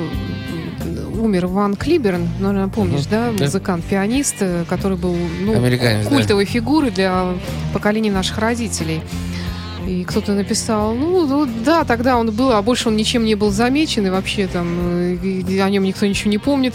умер 1.18 1.46
Ван 1.46 1.76
Клиберн, 1.76 2.28
наверное, 2.40 2.68
помнишь, 2.68 3.06
да, 3.06 3.32
музыкант, 3.32 3.84
пианист, 3.84 4.36
э, 4.40 4.64
который 4.68 4.98
был 4.98 5.16
ну, 5.40 5.54
Американец, 5.54 6.04
да. 6.04 6.14
культовой 6.14 6.44
фигурой 6.44 6.90
для 6.90 7.34
поколения 7.72 8.10
наших 8.10 8.38
родителей. 8.38 9.00
И 9.86 10.04
кто-то 10.04 10.32
написал, 10.32 10.94
ну, 10.94 11.26
ну, 11.26 11.48
да, 11.64 11.84
тогда 11.84 12.16
он 12.16 12.30
был, 12.30 12.52
а 12.52 12.62
больше 12.62 12.88
он 12.88 12.96
ничем 12.96 13.24
не 13.24 13.34
был 13.34 13.50
замечен, 13.50 14.06
и 14.06 14.10
вообще 14.10 14.46
там 14.46 14.66
э, 14.80 15.60
о 15.60 15.70
нем 15.70 15.82
никто 15.84 16.06
ничего 16.06 16.30
не 16.30 16.38
помнит. 16.38 16.74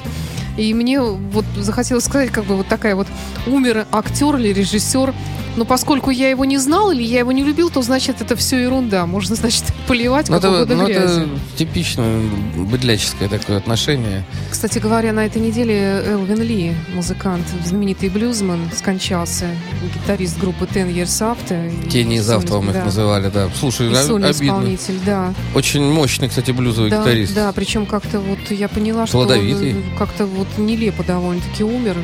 И 0.57 0.73
мне 0.73 0.99
вот 1.01 1.45
захотелось 1.55 2.05
сказать, 2.05 2.31
как 2.31 2.45
бы 2.45 2.55
вот 2.55 2.67
такая 2.67 2.95
вот 2.95 3.07
умер 3.45 3.85
актер 3.91 4.35
или 4.37 4.51
режиссер, 4.53 5.13
но 5.57 5.65
поскольку 5.65 6.09
я 6.11 6.29
его 6.29 6.45
не 6.45 6.57
знал 6.57 6.91
или 6.91 7.03
я 7.03 7.19
его 7.19 7.31
не 7.33 7.43
любил, 7.43 7.69
то 7.69 7.81
значит 7.81 8.21
это 8.21 8.35
все 8.37 8.57
ерунда. 8.61 9.05
Можно, 9.05 9.35
значит, 9.35 9.63
поливать 9.87 10.29
Ну, 10.29 10.39
как 10.39 10.49
угодно 10.51 10.75
ну, 10.75 10.87
это 10.87 11.27
типичное 11.57 12.21
быдляческое 12.55 13.27
такое 13.27 13.57
отношение. 13.57 14.23
Кстати 14.49 14.79
говоря, 14.79 15.11
на 15.13 15.25
этой 15.25 15.41
неделе 15.41 16.03
Элвин 16.05 16.41
Ли, 16.41 16.73
музыкант, 16.93 17.45
знаменитый 17.65 18.09
блюзман, 18.09 18.69
скончался. 18.75 19.47
Гитарист 19.93 20.39
группы 20.39 20.65
Ten 20.65 20.93
Years 20.93 21.05
After. 21.21 21.89
Тени 21.89 22.17
из 22.17 22.25
сольный- 22.27 22.37
автора 22.37 22.61
мы 22.61 22.67
их 22.71 22.77
да. 22.77 22.85
называли, 22.85 23.29
да. 23.29 23.49
Слушай, 23.59 23.87
И 23.87 23.95
об- 23.95 24.05
сольный 24.05 24.29
обидно. 24.29 24.45
исполнитель, 24.45 24.99
да. 25.05 25.33
Очень 25.55 25.83
мощный, 25.91 26.29
кстати, 26.29 26.51
блюзовый 26.51 26.89
Да, 26.91 27.01
гитарист. 27.01 27.33
да, 27.33 27.51
причем 27.51 27.85
как-то 27.85 28.19
вот 28.19 28.39
я 28.51 28.67
поняла, 28.67 29.07
что 29.07 29.19
он, 29.19 29.25
Плодовитый. 29.27 29.71
э, 29.71 29.75
как-то 29.97 30.25
вот 30.27 30.47
нелепо 30.57 31.03
довольно-таки 31.03 31.63
умер. 31.63 31.95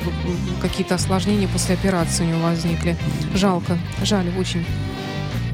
Какие-то 0.62 0.96
осложнения 0.96 1.48
после 1.48 1.76
операции 1.76 2.24
у 2.24 2.28
него 2.28 2.40
возникли. 2.44 2.98
Жалко, 3.44 3.78
жаль 4.04 4.28
очень. 4.40 4.66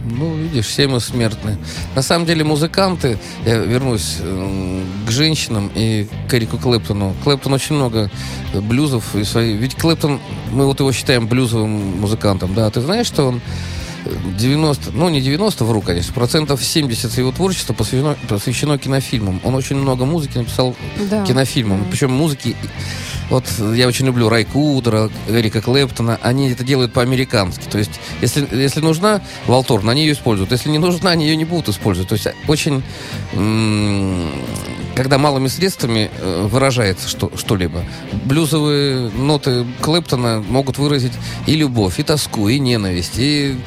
Ну, 0.06 0.36
видишь, 0.36 0.68
все 0.68 0.88
мы 0.88 1.00
смертны. 1.00 1.58
На 1.96 2.04
самом 2.04 2.28
деле 2.28 2.44
музыканты, 2.44 3.18
я 3.48 3.58
вернусь 3.58 4.18
э, 4.20 4.84
к 5.08 5.10
женщинам 5.10 5.72
и 5.74 6.08
к 6.28 6.34
Эрику 6.36 6.60
Клэптону. 6.60 7.16
Клэптон 7.24 7.54
очень 7.54 7.78
много 7.78 8.12
э, 8.54 8.62
блюзов 8.62 9.16
и 9.16 9.24
свои... 9.24 9.54
Ведь 9.54 9.74
Клэптон, 9.74 10.20
мы 10.52 10.68
вот 10.68 10.80
его 10.80 10.92
считаем 10.92 11.28
блюзовым 11.28 12.00
музыкантом, 12.00 12.54
да. 12.54 12.70
Ты 12.70 12.82
знаешь, 12.82 13.08
что 13.08 13.26
он 13.26 13.42
90, 14.38 14.92
ну 14.94 15.10
не 15.10 15.22
90 15.22 15.64
вру, 15.66 15.82
конечно, 15.82 16.14
процентов 16.14 16.64
70 16.64 17.18
его 17.18 17.32
творчества 17.32 17.74
посвящено, 17.74 18.16
посвящено 18.28 18.78
кинофильмам. 18.78 19.40
Он 19.44 19.56
очень 19.56 19.76
много 19.76 20.06
музыки 20.06 20.38
написал 20.38 20.76
Да. 21.10 21.26
кинофильмам. 21.26 21.80
Да. 21.84 21.86
Причем 21.92 22.12
музыки... 22.12 22.56
Вот 23.30 23.46
я 23.76 23.88
очень 23.88 24.08
люблю 24.08 24.28
Рай 24.28 24.44
Кудера, 24.44 25.08
Эрика 25.28 25.62
Клэптона. 25.62 26.18
Они 26.24 26.50
это 26.50 26.64
делают 26.64 26.94
по-американски. 26.94 27.66
То 27.70 27.78
есть, 27.78 27.92
если, 28.22 28.48
если 28.52 28.80
нужна 28.80 29.22
Волторн, 29.46 29.88
они 29.88 30.02
ее 30.02 30.14
используют. 30.14 30.52
Если 30.52 30.68
не 30.72 30.80
нужна, 30.80 31.12
они 31.12 31.28
ее 31.28 31.36
не 31.36 31.46
будут 31.46 31.70
использовать. 31.70 32.10
То 32.10 32.16
есть, 32.16 32.28
очень... 32.48 32.82
м, 33.34 34.32
Когда 35.00 35.18
малыми 35.18 35.48
средствами 35.48 36.12
э, 36.20 36.48
выражается 36.52 37.08
что, 37.08 37.32
что-либо. 37.38 37.86
Блюзовые 38.26 39.10
ноты 39.12 39.66
Клэптона 39.80 40.42
могут 40.42 40.78
выразить 40.78 41.14
и 41.48 41.56
любовь, 41.56 42.00
и 42.00 42.04
тоску, 42.04 42.50
и 42.50 42.60
ненависть, 42.60 43.14
и 43.16 43.58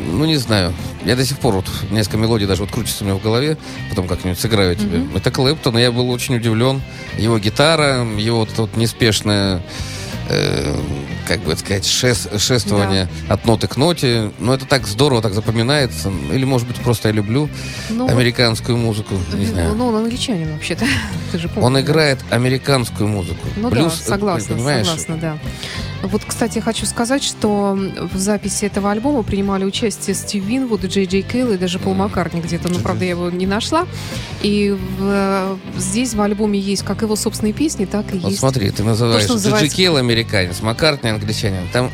ну, 0.00 0.24
не 0.24 0.38
знаю. 0.38 0.72
Я 1.04 1.16
до 1.16 1.26
сих 1.26 1.36
пор 1.36 1.56
вот 1.56 1.66
несколько 1.90 2.16
мелодий 2.16 2.46
даже 2.46 2.62
вот 2.62 2.70
крутится 2.70 3.04
у 3.04 3.06
меня 3.06 3.16
в 3.18 3.22
голове, 3.22 3.58
потом 3.90 4.08
как-нибудь 4.08 4.40
сыграю 4.40 4.74
тебе. 4.74 5.02
Это 5.14 5.30
Клэптон, 5.30 5.76
и 5.76 5.82
я 5.82 5.92
был 5.92 6.08
очень 6.08 6.36
удивлен. 6.36 6.80
Его 7.18 7.38
гитара, 7.38 8.02
его 8.16 8.38
вот 8.38 8.56
вот 8.56 8.74
неспешное, 8.74 9.60
э, 10.28 10.76
как 11.26 11.40
бы 11.40 11.56
сказать, 11.56 11.84
шес- 11.84 12.38
шествование 12.38 13.08
от 13.28 13.46
ноты 13.46 13.66
к 13.66 13.76
ноте. 13.76 14.30
Но 14.38 14.54
это 14.54 14.66
так 14.66 14.86
здорово, 14.86 15.22
так 15.22 15.34
запоминается. 15.34 16.12
Или, 16.32 16.44
может 16.44 16.66
быть, 16.66 16.76
просто 16.76 17.08
я 17.08 17.14
люблю 17.14 17.48
Ну, 17.90 18.08
американскую 18.08 18.76
музыку. 18.76 19.14
Не 19.34 19.46
знаю. 19.46 19.74
Ну, 19.74 19.86
он 19.88 19.96
англичанин 19.96 20.52
вообще-то. 20.52 20.84
Ты 21.32 21.38
же 21.38 21.48
помнишь. 21.48 21.64
Он 21.66 21.80
играет 21.80 22.18
американскую 22.30 23.08
музыку. 23.08 23.46
Ну 23.56 23.70
Блюз, 23.70 23.98
да, 24.00 24.04
согласна, 24.12 24.54
понимаешь? 24.54 24.86
согласна, 24.86 25.16
да. 25.16 25.38
Вот, 26.02 26.22
кстати, 26.26 26.58
хочу 26.58 26.84
сказать, 26.84 27.22
что 27.22 27.78
в 28.12 28.18
записи 28.18 28.66
этого 28.66 28.90
альбома 28.90 29.22
принимали 29.22 29.64
участие 29.64 30.14
Стив 30.14 30.44
Винвуд, 30.44 30.84
Джей 30.84 31.06
Джей 31.06 31.22
Кейл 31.22 31.52
и 31.52 31.56
даже 31.56 31.78
Пол 31.78 31.94
Маккартни 31.94 32.42
где-то. 32.42 32.68
Ну, 32.70 32.78
правда, 32.80 33.04
я 33.06 33.12
его 33.12 33.30
не 33.30 33.46
нашла. 33.46 33.86
И 34.42 34.76
в- 34.98 35.58
здесь 35.78 36.12
в 36.12 36.20
альбоме 36.20 36.58
есть 36.60 36.82
как 36.82 37.00
его 37.00 37.16
собственные 37.16 37.54
песни, 37.54 37.86
так 37.86 38.14
и 38.14 38.18
Вот 38.18 38.28
есть... 38.28 38.40
смотри, 38.40 38.70
ты 38.70 38.82
называешь 38.84 39.22
Джиджи 39.22 39.32
называется- 39.32 39.74
Кейл 39.76 39.96
американец, 40.14 40.60
Маккартни 40.62 41.10
англичанин. 41.10 41.68
Там 41.72 41.90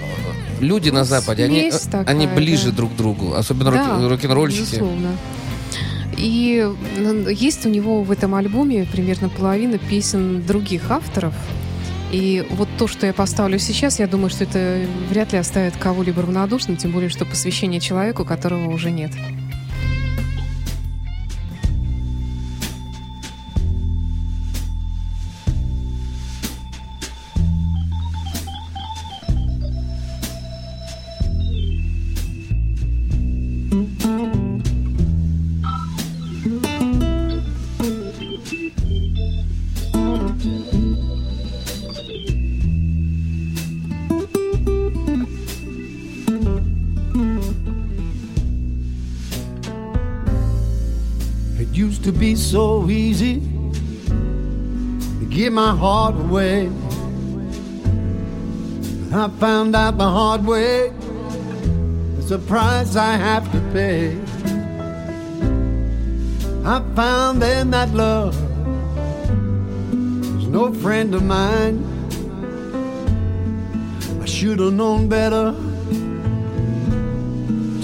люди 0.60 0.90
на 0.90 1.04
Западе, 1.04 1.44
они, 1.44 1.70
такая, 1.70 2.04
они 2.04 2.26
ближе 2.26 2.66
да. 2.70 2.76
друг 2.76 2.92
к 2.92 2.96
другу, 2.96 3.34
особенно 3.34 3.70
Да, 3.70 3.98
рок- 3.98 4.10
рок-н-ролльщики. 4.10 4.60
безусловно. 4.60 5.16
И 6.16 6.68
есть 7.30 7.64
у 7.64 7.70
него 7.70 8.02
в 8.02 8.10
этом 8.10 8.34
альбоме 8.34 8.84
примерно 8.84 9.30
половина 9.30 9.78
песен 9.78 10.42
других 10.44 10.90
авторов. 10.90 11.34
И 12.12 12.44
вот 12.50 12.68
то, 12.76 12.88
что 12.88 13.06
я 13.06 13.12
поставлю 13.14 13.58
сейчас, 13.58 14.00
я 14.00 14.06
думаю, 14.06 14.30
что 14.30 14.44
это 14.44 14.84
вряд 15.08 15.32
ли 15.32 15.38
оставит 15.38 15.76
кого-либо 15.76 16.22
равнодушным, 16.22 16.76
тем 16.76 16.90
более, 16.90 17.08
что 17.08 17.24
посвящение 17.24 17.80
человеку, 17.80 18.24
которого 18.24 18.70
уже 18.70 18.90
нет. 18.90 19.12
Hard 60.30 60.46
way. 60.46 60.92
It's 62.18 62.30
a 62.30 62.38
price 62.38 62.94
I 62.94 63.16
have 63.16 63.50
to 63.50 63.60
pay. 63.72 64.16
I 66.64 66.76
found 66.94 67.42
then 67.42 67.72
that 67.72 67.90
love 67.92 68.36
was 70.36 70.46
no 70.46 70.72
friend 70.72 71.16
of 71.16 71.24
mine. 71.24 71.78
I 74.22 74.26
should 74.26 74.60
have 74.60 74.72
known 74.72 75.08
better 75.08 75.52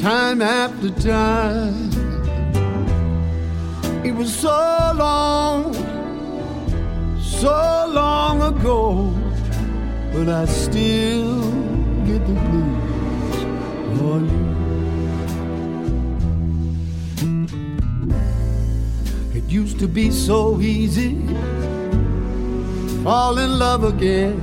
time 0.01 0.41
after 0.41 0.91
time. 0.91 1.91
It 4.05 4.15
was 4.15 4.33
so 4.33 4.93
long, 4.95 5.75
so 7.21 7.89
long 7.89 8.41
ago, 8.41 9.13
but 10.13 10.29
I 10.29 10.45
still 10.45 11.46
the 12.27 12.33
blues. 12.33 12.87
It 19.35 19.45
used 19.45 19.79
to 19.79 19.87
be 19.89 20.11
so 20.11 20.61
easy, 20.61 21.15
fall 23.05 23.39
in 23.39 23.59
love 23.59 23.85
again. 23.85 24.41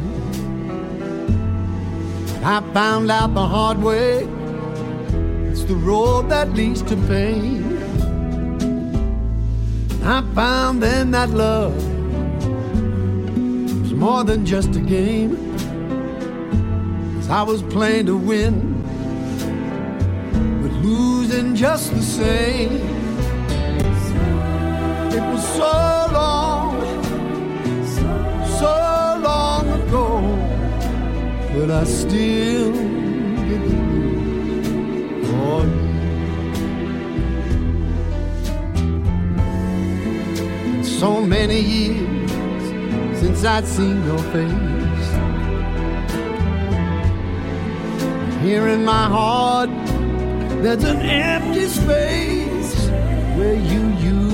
I 2.43 2.61
found 2.73 3.09
out 3.09 3.33
the 3.33 3.47
hard 3.47 3.81
way. 3.81 4.27
It's 5.49 5.63
the 5.63 5.75
road 5.75 6.29
that 6.29 6.53
leads 6.53 6.81
to 6.83 6.95
pain. 7.07 7.63
I 10.03 10.21
found 10.35 10.83
then 10.83 11.11
that 11.11 11.29
love 11.29 11.75
was 13.81 13.93
more 13.93 14.23
than 14.23 14.45
just 14.45 14.75
a 14.75 14.81
game. 14.81 15.52
'Cause 17.23 17.31
I 17.31 17.43
was 17.43 17.61
playing 17.61 18.07
to 18.07 18.17
win, 18.17 18.83
but 20.61 20.73
losing 20.83 21.55
just 21.55 21.95
the 21.95 22.01
same. 22.01 22.81
It 25.17 25.23
was 25.31 25.43
so 25.59 25.75
long, 26.19 26.71
so 28.59 28.73
long 29.29 29.65
ago, 29.79 30.07
but 31.53 31.69
I 31.71 31.83
still 31.85 32.71
get 33.47 33.61
the 33.69 33.77
blues 35.23 35.71
so 40.99 41.11
many 41.21 41.59
years 41.61 42.29
since 43.19 43.45
I'd 43.45 43.65
seen 43.65 44.03
your 44.05 44.19
face. 44.33 44.62
Here 48.43 48.67
in 48.67 48.83
my 48.83 49.07
heart, 49.07 49.69
there's 50.61 50.83
an 50.83 50.99
empty 50.99 51.65
space 51.67 52.89
where 53.37 53.55
you 53.55 53.87
used 53.99 54.32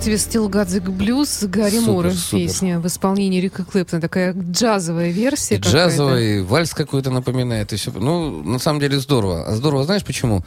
Still 0.00 0.48
Got 0.48 0.68
the 0.68 0.80
Blues 0.84 1.46
Гарри 1.46 1.76
Супер, 1.78 1.90
Мура 1.92 2.10
супер. 2.10 2.46
песня 2.46 2.80
в 2.80 2.86
исполнении 2.86 3.40
Рика 3.40 3.64
Клэптона? 3.64 4.00
Такая 4.00 4.32
джазовая 4.34 5.10
версия. 5.10 5.56
И 5.56 5.58
какая-то. 5.58 5.76
джазовый, 5.90 6.42
вальс 6.42 6.72
какой-то 6.72 7.10
напоминает. 7.10 7.72
И 7.72 7.76
все. 7.76 7.90
Ну, 7.92 8.42
на 8.42 8.58
самом 8.58 8.80
деле 8.80 8.98
здорово. 8.98 9.46
А 9.46 9.54
здорово, 9.56 9.84
знаешь 9.84 10.02
почему? 10.04 10.42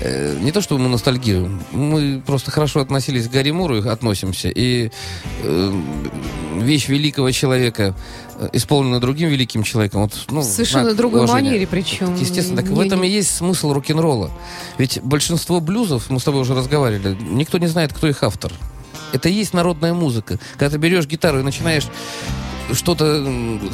Э, 0.00 0.36
не 0.40 0.50
то, 0.52 0.60
что 0.60 0.76
мы 0.76 0.88
ностальгируем. 0.88 1.62
Мы 1.70 2.20
просто 2.26 2.50
хорошо 2.50 2.80
относились 2.80 3.28
к 3.28 3.30
Гарри 3.30 3.52
Муру, 3.52 3.78
и 3.78 3.88
относимся. 3.88 4.48
И 4.48 4.90
э, 5.42 5.72
вещь 6.58 6.88
великого 6.88 7.30
человека 7.30 7.94
э, 8.38 8.48
исполнена 8.54 9.00
другим 9.00 9.28
великим 9.28 9.62
человеком. 9.62 10.02
Вот, 10.02 10.12
ну, 10.30 10.40
В 10.40 10.44
совершенно 10.44 10.94
другой 10.94 11.20
уважения. 11.24 11.50
манере, 11.50 11.66
причем. 11.68 12.14
Естественно, 12.16 12.60
так 12.60 12.70
в 12.70 12.74
Не- 12.74 12.86
этом 12.86 13.02
и 13.04 13.08
не- 13.08 13.14
есть 13.14 13.34
смысл 13.36 13.72
рок-н-ролла. 13.72 14.30
Ведь 14.78 15.00
большинство 15.02 15.60
блюзов, 15.60 16.10
мы 16.10 16.18
с 16.18 16.24
тобой 16.24 16.40
уже 16.40 16.54
разговаривали, 16.54 17.16
никто 17.30 17.58
не 17.58 17.68
знает, 17.68 17.92
кто 17.92 18.08
их 18.08 18.22
автор. 18.24 18.52
Это 19.16 19.30
и 19.30 19.32
есть 19.32 19.54
народная 19.54 19.94
музыка. 19.94 20.38
Когда 20.58 20.68
ты 20.68 20.76
берешь 20.76 21.06
гитару 21.06 21.40
и 21.40 21.42
начинаешь 21.42 21.84
что-то 22.74 23.26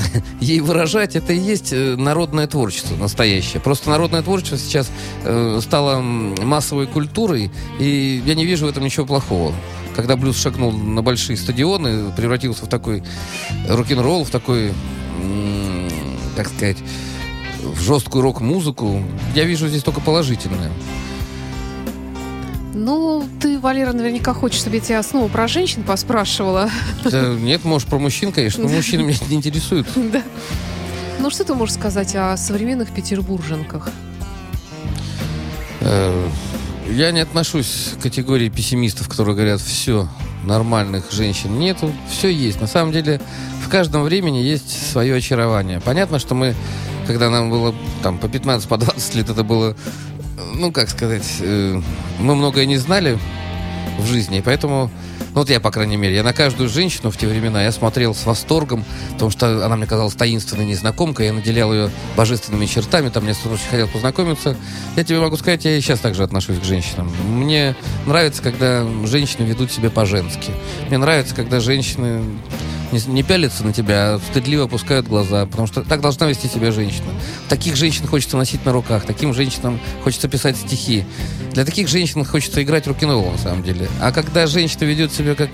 ей 0.41 0.61
выражать, 0.61 1.17
это 1.17 1.33
и 1.33 1.39
есть 1.39 1.73
э, 1.73 1.97
народное 1.97 2.47
творчество 2.47 2.95
настоящее. 2.95 3.61
Просто 3.61 3.91
народное 3.91 4.23
творчество 4.23 4.57
сейчас 4.57 4.89
э, 5.25 5.59
стало 5.61 6.01
массовой 6.01 6.87
культурой, 6.87 7.51
и 7.81 8.23
я 8.25 8.37
не 8.37 8.47
вижу 8.47 8.67
в 8.67 8.69
этом 8.69 8.85
ничего 8.85 9.05
плохого. 9.05 9.53
Когда 9.97 10.17
блюз 10.17 10.41
шагнул 10.41 10.71
на 10.71 11.03
большие 11.03 11.37
стадионы, 11.37 12.13
превратился 12.13 12.67
в 12.67 12.69
такой 12.69 13.03
рок-н-ролл, 13.69 14.25
в 14.25 14.31
такой, 14.31 14.73
как 16.37 16.47
сказать, 16.47 16.79
в 17.61 17.81
жесткую 17.81 18.23
рок-музыку, 18.23 19.03
я 19.35 19.43
вижу 19.43 19.67
здесь 19.67 19.83
только 19.83 20.01
положительное. 20.01 20.71
Ну, 22.75 23.29
ты, 23.41 23.59
Валера, 23.59 23.93
наверняка 23.93 24.33
хочешь, 24.33 24.61
чтобы 24.61 24.77
я 24.77 24.83
тебя 24.83 25.03
снова 25.03 25.29
про 25.29 25.47
женщин 25.47 25.83
поспрашивала. 25.83 26.71
Да, 27.05 27.29
нет, 27.35 27.65
может, 27.65 27.89
про 27.89 27.99
мужчин, 27.99 28.33
конечно, 28.33 28.63
но 28.65 28.69
мужчины 28.71 29.03
меня 29.03 29.19
не 29.29 29.37
интересуют. 29.37 29.87
Да. 30.13 30.23
Ну, 31.21 31.31
что 31.31 31.45
ты 31.45 31.55
можешь 31.55 31.75
сказать 31.77 32.17
о 32.17 32.37
современных 32.37 32.91
петербурженках? 32.91 33.91
Э, 35.81 36.29
Я 36.91 37.13
не 37.13 37.21
отношусь 37.21 37.91
к 37.99 38.03
категории 38.03 38.49
пессимистов, 38.49 39.09
которые 39.09 39.37
говорят, 39.37 39.61
все, 39.61 40.09
нормальных 40.45 41.13
женщин 41.13 41.59
нету, 41.59 41.93
все 42.11 42.29
есть. 42.29 42.61
На 42.61 42.67
самом 42.67 42.93
деле, 42.93 43.21
в 43.65 43.69
каждом 43.69 44.03
времени 44.03 44.39
есть 44.39 44.91
свое 44.91 45.15
очарование. 45.17 45.81
Понятно, 45.81 46.19
что 46.19 46.35
мы, 46.35 46.55
когда 47.07 47.31
нам 47.31 47.51
было 47.51 47.75
там 48.03 48.19
по 48.19 48.29
15, 48.29 48.69
по 48.69 48.77
20 48.77 49.15
лет, 49.15 49.31
это 49.31 49.45
было, 49.45 49.77
ну, 50.55 50.73
как 50.73 50.91
сказать, 50.91 51.27
э, 51.41 51.81
мы 52.19 52.35
многое 52.35 52.67
не 52.67 52.77
знали 52.77 53.19
в 53.99 54.07
жизни, 54.07 54.43
поэтому, 54.45 54.91
ну, 55.35 55.41
вот 55.41 55.51
я, 55.51 55.61
по 55.61 55.71
крайней 55.71 55.97
мере, 55.97 56.17
я 56.17 56.23
на 56.23 56.33
каждую 56.33 56.69
женщину 56.69 57.11
в 57.11 57.17
те 57.17 57.27
времена 57.27 57.63
я 57.63 57.73
смотрел 57.73 58.15
с 58.15 58.25
восторгом, 58.25 58.85
потому 59.13 59.31
что 59.31 59.65
она 59.65 59.77
мне 59.77 59.87
казалась 59.87 60.15
таинственной 60.15 60.65
незнакомкой, 60.65 61.27
я 61.27 61.33
наделял 61.33 61.73
ее 61.73 61.91
божественными 62.17 62.67
чертами, 62.67 63.09
там 63.09 63.25
мне 63.25 63.33
очень 63.33 63.69
хотел 63.71 63.89
познакомиться. 63.89 64.57
Я 64.97 65.05
тебе 65.05 65.21
могу 65.21 65.37
сказать, 65.37 65.65
я 65.65 65.77
и 65.77 65.81
сейчас 65.81 66.01
также 66.01 66.23
отношусь 66.23 66.59
к 66.59 66.65
женщинам. 66.65 67.11
Мне 67.29 67.75
нравится, 68.07 68.43
когда 68.43 68.87
женщины 69.05 69.45
ведут 69.45 69.71
себя 69.71 69.91
по-женски. 69.91 70.53
Мне 70.89 70.99
нравится, 70.99 71.35
когда 71.35 71.61
женщины 71.61 72.23
не, 72.93 73.01
не 73.07 73.23
пялятся 73.23 73.65
на 73.65 73.73
тебя, 73.73 74.15
а 74.15 74.21
стыдливо 74.31 74.65
опускают 74.65 75.07
глаза, 75.07 75.47
потому 75.47 75.67
что 75.67 75.83
так 75.83 76.01
должна 76.01 76.27
вести 76.27 76.49
себя 76.49 76.71
женщина. 76.71 77.09
Таких 77.49 77.77
женщин 77.77 78.07
хочется 78.07 78.37
носить 78.37 78.65
на 78.65 78.73
руках, 78.73 79.05
таким 79.05 79.35
женщинам 79.35 79.81
хочется 80.05 80.29
писать 80.29 80.57
стихи. 80.57 81.05
Для 81.53 81.65
таких 81.65 81.89
женщин 81.89 82.25
хочется 82.25 82.63
играть 82.63 82.87
рок-н-ролл, 82.87 83.31
на 83.31 83.39
самом 83.39 83.63
деле. 83.63 83.89
А 84.01 84.13
когда 84.13 84.47
женщина 84.47 84.85
ведет 84.85 85.13
себя 85.13 85.35
как 85.35 85.51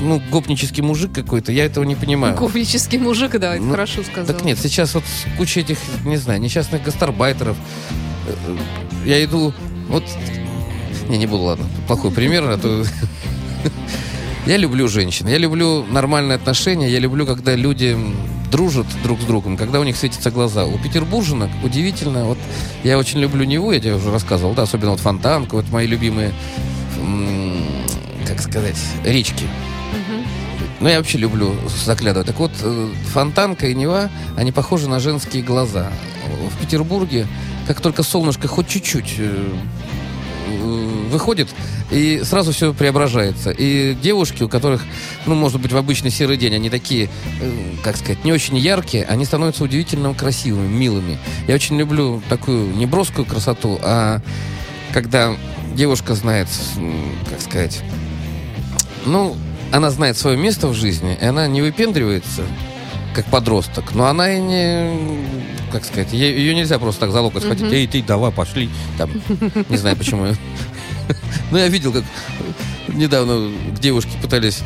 ну, 0.00 0.20
гопнический 0.30 0.82
мужик 0.82 1.12
какой-то, 1.12 1.52
я 1.52 1.64
этого 1.64 1.84
не 1.84 1.94
понимаю. 1.94 2.36
Ковнический 2.36 2.98
мужик, 2.98 3.38
да, 3.38 3.54
это 3.54 3.62
Ну, 3.62 3.70
хорошо 3.70 4.02
сказал. 4.02 4.26
Так 4.26 4.44
нет, 4.44 4.58
сейчас 4.58 4.94
вот 4.94 5.04
куча 5.38 5.60
этих, 5.60 5.78
не 6.04 6.16
знаю, 6.16 6.40
несчастных 6.40 6.82
гастарбайтеров. 6.82 7.56
Я 9.04 9.22
иду, 9.24 9.54
вот... 9.88 10.04
Не, 11.08 11.18
не 11.18 11.26
буду, 11.26 11.42
ладно. 11.42 11.66
Плохой 11.86 12.10
пример, 12.10 12.44
а 12.48 12.58
то 12.58 12.84
Я 14.44 14.56
люблю 14.56 14.88
женщин, 14.88 15.28
я 15.28 15.38
люблю 15.38 15.84
нормальные 15.84 16.34
отношения, 16.34 16.90
я 16.90 16.98
люблю, 16.98 17.26
когда 17.26 17.54
люди 17.54 17.96
дружат 18.50 18.86
друг 19.04 19.20
с 19.20 19.24
другом, 19.24 19.56
когда 19.56 19.78
у 19.78 19.84
них 19.84 19.96
светятся 19.96 20.32
глаза. 20.32 20.66
У 20.66 20.78
петербурженок 20.78 21.48
удивительно, 21.62 22.24
вот 22.24 22.38
я 22.82 22.98
очень 22.98 23.20
люблю 23.20 23.44
Неву, 23.44 23.70
я 23.70 23.78
тебе 23.78 23.94
уже 23.94 24.10
рассказывал, 24.10 24.54
да, 24.54 24.62
особенно 24.62 24.90
вот 24.90 25.00
Фонтанка, 25.00 25.54
вот 25.54 25.70
мои 25.70 25.86
любимые, 25.86 26.32
как 28.26 28.40
сказать, 28.40 28.76
речки. 29.04 29.44
Ну, 30.80 30.88
я 30.88 30.98
вообще 30.98 31.18
люблю 31.18 31.54
заглядывать. 31.84 32.26
Так 32.26 32.40
вот, 32.40 32.50
э, 32.60 32.88
Фонтанка 33.12 33.68
и 33.68 33.74
Нева, 33.74 34.10
они 34.36 34.50
похожи 34.50 34.88
на 34.88 34.98
женские 34.98 35.44
глаза. 35.44 35.92
В 36.50 36.60
Петербурге, 36.60 37.28
как 37.68 37.80
только 37.80 38.02
солнышко 38.02 38.48
хоть 38.48 38.66
чуть-чуть 38.66 39.14
э, 39.18 39.48
выходит, 41.10 41.48
и 41.90 42.22
сразу 42.24 42.52
все 42.52 42.72
преображается. 42.72 43.50
И 43.50 43.94
девушки, 43.94 44.42
у 44.42 44.48
которых, 44.48 44.82
ну, 45.26 45.34
может 45.34 45.60
быть, 45.60 45.72
в 45.72 45.76
обычный 45.76 46.10
серый 46.10 46.36
день, 46.36 46.54
они 46.54 46.70
такие, 46.70 47.08
э, 47.40 47.74
как 47.84 47.96
сказать, 47.96 48.24
не 48.24 48.32
очень 48.32 48.56
яркие, 48.56 49.04
они 49.04 49.24
становятся 49.24 49.64
удивительно 49.64 50.14
красивыми, 50.14 50.68
милыми. 50.68 51.18
Я 51.46 51.54
очень 51.54 51.78
люблю 51.78 52.22
такую 52.28 52.74
неброскую 52.74 53.26
красоту, 53.26 53.78
а 53.82 54.20
когда 54.92 55.36
девушка 55.74 56.14
знает, 56.14 56.48
как 57.28 57.40
сказать, 57.40 57.80
ну, 59.04 59.36
она 59.72 59.90
знает 59.90 60.16
свое 60.16 60.36
место 60.36 60.68
в 60.68 60.74
жизни, 60.74 61.16
и 61.20 61.24
она 61.24 61.46
не 61.46 61.62
выпендривается, 61.62 62.42
как 63.14 63.26
подросток, 63.26 63.94
но 63.94 64.06
она 64.06 64.32
и 64.34 64.40
не, 64.40 64.90
как 65.72 65.84
сказать, 65.84 66.12
ее 66.12 66.54
нельзя 66.54 66.78
просто 66.78 67.00
так 67.00 67.12
за 67.12 67.20
локоть 67.20 67.42
схватить, 67.42 67.72
эй, 67.72 67.86
ты, 67.86 68.02
давай, 68.02 68.30
пошли, 68.30 68.68
там, 68.98 69.10
не 69.68 69.76
знаю 69.76 69.96
почему. 69.96 70.26
Ну, 71.50 71.58
я 71.58 71.68
видел, 71.68 71.92
как 71.92 72.04
недавно 72.88 73.50
к 73.74 73.80
девушке 73.80 74.10
пытались 74.20 74.60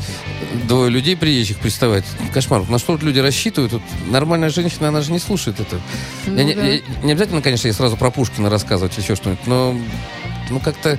двое 0.69 0.90
людей 0.90 1.16
приезжих 1.16 1.59
приставать. 1.59 2.05
Кошмар. 2.33 2.69
На 2.69 2.79
что 2.79 2.92
вот 2.92 3.03
люди 3.03 3.19
рассчитывают? 3.19 3.73
Вот 3.73 3.83
нормальная 4.07 4.51
женщина, 4.51 4.88
она 4.88 5.01
же 5.01 5.12
не 5.12 5.19
слушает 5.19 5.61
это. 5.61 5.81
Ну 6.27 6.37
Я 6.37 6.45
не, 6.45 6.55
да. 6.55 6.66
я- 6.66 6.81
не 7.03 7.12
обязательно, 7.12 7.42
конечно, 7.42 7.69
ей 7.69 7.73
сразу 7.73 7.97
про 7.97 8.11
Пушкина 8.11 8.51
рассказывать 8.51 8.97
еще 8.97 9.16
что-нибудь, 9.16 9.47
но 9.47 9.77
ну, 10.51 10.61
как-то 10.61 10.99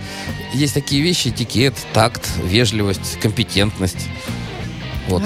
есть 0.54 0.74
такие 0.74 1.02
вещи, 1.02 1.30
этикет, 1.30 1.74
такт, 1.94 2.28
вежливость, 2.44 3.20
компетентность. 3.20 4.08
Вот. 5.08 5.24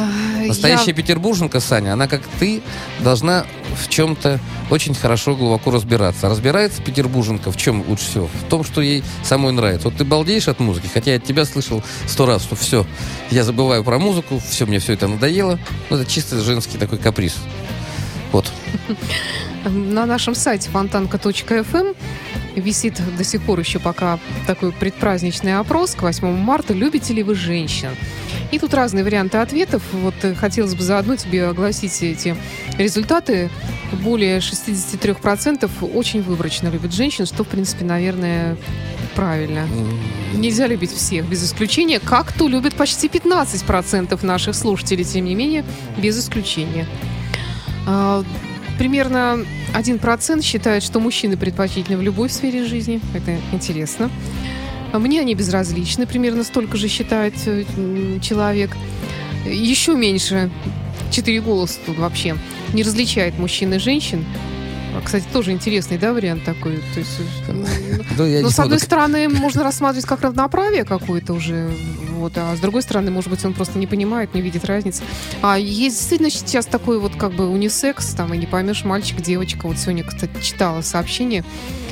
Настоящая 0.48 0.92
я- 0.92 0.94
петербурженка, 0.94 1.60
Саня, 1.60 1.94
она 1.94 2.08
как 2.08 2.22
ты 2.40 2.62
должна 3.00 3.46
в 3.76 3.90
чем-то 3.90 4.40
очень 4.70 4.94
хорошо, 4.94 5.36
глубоко 5.36 5.72
разбираться. 5.72 6.30
Разбирается 6.30 6.82
петербурженка 6.82 7.52
в 7.52 7.58
чем 7.58 7.84
лучше 7.88 8.06
всего? 8.06 8.28
В 8.28 8.50
том, 8.50 8.64
что 8.64 8.82
ей 8.82 9.04
самой 9.24 9.52
нравится. 9.54 9.90
Вот 9.90 9.98
ты 9.98 10.06
балдеешь 10.06 10.48
от 10.48 10.60
музыки, 10.60 10.90
хотя 10.94 11.12
я 11.12 11.18
от 11.18 11.24
тебя 11.24 11.46
слышал 11.46 11.84
сто 12.08 12.26
раз, 12.26 12.44
что 12.44 12.56
все, 12.56 12.86
я 13.32 13.44
забываю 13.44 13.84
про 13.84 13.98
музыку, 14.00 14.42
все, 14.48 14.66
мне 14.66 14.80
все 14.80 14.94
это 14.94 15.08
надоело. 15.08 15.60
Ну, 15.90 15.98
это 15.98 16.10
чисто 16.10 16.40
женский 16.42 16.78
такой 16.78 16.98
каприз. 17.00 17.36
Вот. 18.32 18.52
На 19.66 20.06
нашем 20.06 20.36
сайте 20.36 20.70
фонтанка.фм 20.70 21.94
висит 22.56 23.02
до 23.18 23.24
сих 23.24 23.42
пор 23.42 23.60
еще 23.60 23.80
пока 23.80 24.20
такой 24.48 24.72
предпраздничный 24.72 25.58
опрос 25.58 25.96
к 25.96 26.02
8 26.02 26.32
марта. 26.38 26.74
Любите 26.74 27.14
ли 27.14 27.24
вы 27.24 27.36
женщин? 27.36 27.90
И 28.52 28.60
тут 28.60 28.74
разные 28.74 29.04
варианты 29.04 29.38
ответов. 29.38 29.82
Вот 29.94 30.14
э, 30.24 30.36
хотелось 30.36 30.76
бы 30.76 30.84
заодно 30.84 31.16
тебе 31.16 31.48
огласить 31.48 32.02
эти 32.04 32.36
результаты. 32.78 33.50
Более 34.04 34.40
63% 34.40 35.70
очень 35.94 36.22
выборочно 36.22 36.68
любят 36.68 36.94
женщин, 36.94 37.26
что, 37.26 37.44
в 37.44 37.48
принципе, 37.48 37.86
наверное, 37.86 38.58
правильно. 39.16 39.68
Нельзя 40.34 40.68
любить 40.68 40.92
всех, 40.92 41.26
без 41.28 41.46
исключения. 41.46 42.00
Как-то 42.00 42.48
любят 42.48 42.74
почти 42.76 43.08
15% 43.08 44.26
наших 44.26 44.56
слушателей, 44.56 45.06
тем 45.06 45.26
не 45.26 45.36
менее, 45.36 45.64
без 45.98 46.20
исключения. 46.20 46.86
Примерно 48.82 49.46
1% 49.76 50.42
считает, 50.42 50.82
что 50.82 51.00
мужчины 51.00 51.38
предпочтительны 51.38 51.98
в 51.98 52.02
любой 52.02 52.32
сфере 52.32 52.66
жизни. 52.66 53.00
Это 53.14 53.38
интересно. 53.52 54.10
А 54.92 54.98
Мне 54.98 55.20
они 55.22 55.36
безразличны, 55.36 56.08
примерно 56.08 56.44
столько 56.44 56.78
же 56.78 56.88
считает 56.88 57.36
э, 57.46 57.64
человек. 58.24 58.76
Еще 59.46 59.94
меньше, 59.94 60.50
4 61.12 61.42
голоса 61.42 61.78
тут 61.86 62.00
вообще, 62.00 62.36
не 62.74 62.82
различает 62.82 63.38
мужчин 63.38 63.72
и 63.72 63.78
женщин. 63.78 64.26
А, 64.96 65.02
Кстати, 65.06 65.26
тоже 65.32 65.52
интересный, 65.52 66.00
да, 66.00 66.12
вариант 66.12 66.44
такой. 66.44 66.78
То 66.96 67.02
есть, 67.02 67.20
э, 67.48 67.52
ну, 67.54 67.68
но, 68.18 68.26
не 68.26 68.50
с 68.50 68.58
одной 68.58 68.80
стороны, 68.80 69.30
можно 69.30 69.62
рассматривать 69.62 70.08
как 70.08 70.22
равноправие 70.22 70.86
какое-то 70.86 71.34
уже, 71.34 71.70
вот, 72.22 72.34
а 72.38 72.56
с 72.56 72.60
другой 72.60 72.82
стороны, 72.82 73.12
может 73.12 73.30
быть, 73.30 73.44
он 73.44 73.54
просто 73.54 73.78
не 73.78 73.88
понимает, 73.88 74.34
не 74.34 74.42
видит 74.42 74.66
разницы. 74.66 75.04
А 75.42 75.58
есть 75.58 75.98
действительно 75.98 76.30
сейчас 76.30 76.66
такой 76.66 77.00
вот 77.00 77.16
как 77.16 77.34
бы 77.34 77.48
унисекс, 77.48 78.14
там, 78.14 78.34
и 78.34 78.38
не 78.38 78.46
поймешь, 78.46 78.84
мальчик, 78.84 79.22
девочка. 79.22 79.68
Вот 79.68 79.78
сегодня, 79.78 80.04
кстати, 80.04 80.32
читала 80.42 80.82
сообщение, 80.82 81.44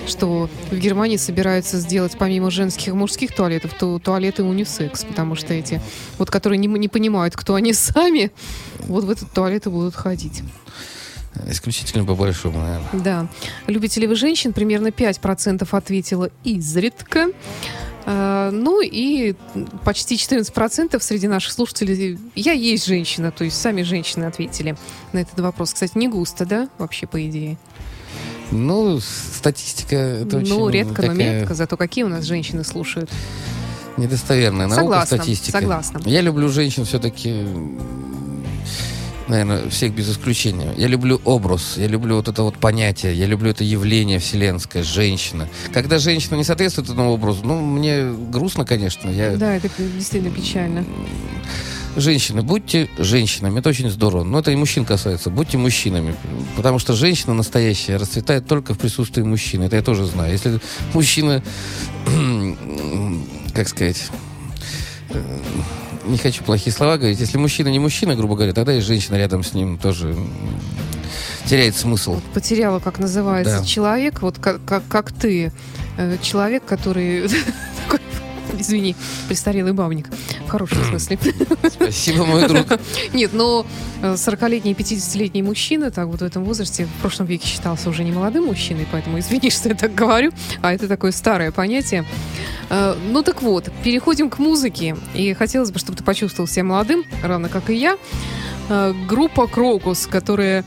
что 0.07 0.49
в 0.71 0.77
Германии 0.77 1.17
собираются 1.17 1.77
сделать 1.77 2.15
помимо 2.17 2.51
женских 2.51 2.89
и 2.89 2.91
мужских 2.91 3.35
туалетов, 3.35 3.73
то 3.73 3.99
туалеты 3.99 4.43
унисекс, 4.43 5.03
потому 5.03 5.35
что 5.35 5.53
эти, 5.53 5.81
вот 6.17 6.29
которые 6.31 6.57
не, 6.57 6.67
не 6.67 6.87
понимают, 6.87 7.35
кто 7.35 7.55
они 7.55 7.73
сами, 7.73 8.31
вот 8.79 9.03
в 9.03 9.09
этот 9.09 9.31
туалет 9.31 9.65
и 9.65 9.69
будут 9.69 9.95
ходить. 9.95 10.41
Исключительно 11.47 12.05
по 12.05 12.15
большому, 12.15 12.59
наверное. 12.59 12.89
Да. 12.93 13.27
Любите 13.67 14.01
ли 14.01 14.07
вы 14.07 14.15
женщин? 14.15 14.51
Примерно 14.51 14.87
5% 14.87 15.67
ответило 15.71 16.31
изредка. 16.43 17.27
Э, 18.05 18.49
Ну 18.51 18.81
и 18.81 19.35
почти 19.83 20.15
14% 20.15 20.99
среди 21.01 21.27
наших 21.27 21.51
слушателей 21.51 22.17
«я 22.35 22.51
есть 22.53 22.85
женщина», 22.87 23.31
то 23.31 23.43
есть 23.43 23.59
сами 23.59 23.83
женщины 23.83 24.25
ответили 24.25 24.75
на 25.13 25.19
этот 25.19 25.39
вопрос. 25.39 25.73
Кстати, 25.73 25.97
не 25.97 26.07
густо, 26.07 26.45
да, 26.45 26.69
вообще, 26.77 27.05
по 27.07 27.23
идее? 27.27 27.57
Ну, 28.51 28.99
статистика 28.99 29.95
это 29.95 30.37
очень 30.37 30.49
ну, 30.57 30.69
редко, 30.69 31.01
но 31.03 31.09
такая 31.09 31.15
метко, 31.15 31.53
зато 31.53 31.77
какие 31.77 32.03
у 32.03 32.07
нас 32.07 32.25
женщины 32.25 32.63
слушают. 32.63 33.09
недостоверная 33.97 34.65
наука, 34.65 34.81
Согласна, 34.81 35.17
статистика. 35.17 35.59
согласна. 35.59 36.01
Я 36.05 36.21
люблю 36.21 36.49
женщин 36.49 36.85
все-таки, 36.85 37.45
наверное, 39.29 39.69
всех 39.69 39.93
без 39.93 40.09
исключения. 40.11 40.73
Я 40.75 40.87
люблю 40.87 41.21
образ, 41.23 41.77
я 41.77 41.87
люблю 41.87 42.15
вот 42.15 42.27
это 42.27 42.43
вот 42.43 42.57
понятие, 42.57 43.13
я 43.13 43.27
люблю 43.27 43.51
это 43.51 43.63
явление 43.63 44.19
вселенское, 44.19 44.83
женщина. 44.83 45.47
Когда 45.71 45.99
женщина 45.99 46.35
не 46.35 46.43
соответствует 46.43 46.89
этому 46.89 47.11
образу, 47.11 47.41
ну, 47.43 47.61
мне 47.61 48.11
грустно, 48.11 48.65
конечно. 48.65 49.09
Я... 49.09 49.37
Да, 49.37 49.55
это 49.55 49.69
действительно 49.77 50.33
печально. 50.33 50.83
Женщины, 51.95 52.41
будьте 52.41 52.87
женщинами, 52.97 53.59
это 53.59 53.69
очень 53.69 53.89
здорово. 53.89 54.23
Но 54.23 54.39
это 54.39 54.51
и 54.51 54.55
мужчин 54.55 54.85
касается, 54.85 55.29
будьте 55.29 55.57
мужчинами. 55.57 56.15
Потому 56.55 56.79
что 56.79 56.93
женщина 56.93 57.33
настоящая 57.33 57.97
расцветает 57.97 58.47
только 58.47 58.73
в 58.73 58.79
присутствии 58.79 59.21
мужчины. 59.21 59.65
Это 59.65 59.75
я 59.75 59.81
тоже 59.81 60.05
знаю. 60.05 60.31
Если 60.31 60.59
мужчина, 60.93 61.43
как 63.53 63.67
сказать, 63.67 64.09
э, 65.09 65.39
не 66.09 66.17
хочу 66.17 66.43
плохие 66.43 66.73
слова 66.73 66.97
говорить, 66.97 67.19
если 67.19 67.37
мужчина 67.37 67.69
не 67.69 67.79
мужчина, 67.79 68.15
грубо 68.15 68.35
говоря, 68.35 68.53
тогда 68.53 68.73
и 68.73 68.81
женщина 68.81 69.15
рядом 69.15 69.43
с 69.43 69.53
ним 69.53 69.77
тоже 69.77 70.15
теряет 71.45 71.75
смысл. 71.75 72.19
Потеряла, 72.33 72.79
как 72.79 72.99
называется, 72.99 73.59
Да. 73.59 73.65
человек, 73.65 74.21
вот 74.21 74.37
как, 74.39 74.63
как, 74.65 74.83
как 74.87 75.11
ты, 75.11 75.51
э, 75.97 76.17
человек, 76.21 76.63
который 76.65 77.27
такой, 77.87 77.99
извини, 78.57 78.95
престарелый 79.27 79.73
бабник, 79.73 80.07
в 80.49 80.51
хорошем 80.51 80.83
смысле. 80.83 81.19
Спасибо, 81.69 82.25
мой 82.25 82.47
друг. 82.47 82.65
Нет, 83.13 83.33
но 83.33 83.65
э, 84.01 84.13
40-летний, 84.13 84.73
50-летний 84.73 85.43
мужчина, 85.43 85.91
так 85.91 86.07
вот 86.07 86.21
в 86.21 86.23
этом 86.23 86.43
возрасте, 86.43 86.85
в 86.85 87.01
прошлом 87.01 87.27
веке 87.27 87.47
считался 87.47 87.89
уже 87.89 88.03
не 88.03 88.11
молодым 88.11 88.45
мужчиной, 88.45 88.87
поэтому 88.91 89.19
извини, 89.19 89.49
что 89.51 89.69
я 89.69 89.75
так 89.75 89.93
говорю, 89.93 90.31
а 90.61 90.73
это 90.73 90.87
такое 90.87 91.11
старое 91.11 91.51
понятие. 91.51 92.03
Э, 92.71 92.95
Ну 93.11 93.21
так 93.21 93.43
вот, 93.43 93.69
переходим 93.83 94.29
к 94.31 94.39
музыке, 94.39 94.97
и 95.13 95.33
хотелось 95.35 95.69
бы, 95.69 95.77
чтобы 95.77 95.97
ты 95.97 96.03
почувствовал 96.03 96.47
себя 96.47 96.63
молодым, 96.63 97.03
равно 97.23 97.47
как 97.47 97.69
и 97.69 97.75
я. 97.75 97.97
Э, 98.69 98.93
Группа 99.07 99.45
Крокус, 99.45 100.07
которая 100.07 100.65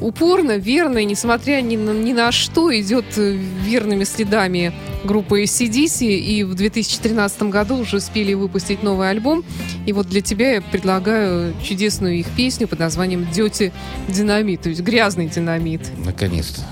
упорно, 0.00 0.56
верно, 0.56 0.98
и 0.98 1.04
несмотря 1.04 1.60
ни 1.60 1.76
на, 1.76 1.90
ни 1.90 2.12
на 2.12 2.32
что, 2.32 2.76
идет 2.76 3.16
верными 3.16 4.02
следами 4.02 4.72
группы 5.04 5.42
ACDC, 5.42 6.06
и 6.06 6.44
в 6.44 6.54
2013 6.54 7.42
году 7.44 7.78
уже 7.78 7.98
успели 7.98 8.34
выпустить 8.34 8.82
новый 8.82 9.10
альбом. 9.10 9.44
И 9.86 9.92
вот 9.92 10.08
для 10.08 10.20
тебя 10.20 10.54
я 10.54 10.60
предлагаю 10.60 11.54
чудесную 11.62 12.18
их 12.18 12.26
песню 12.36 12.68
под 12.68 12.78
названием 12.78 13.26
«Дети 13.32 13.72
динамит», 14.08 14.62
то 14.62 14.68
есть 14.68 14.80
«Грязный 14.82 15.28
динамит». 15.28 15.82
Наконец-то. 16.04 16.62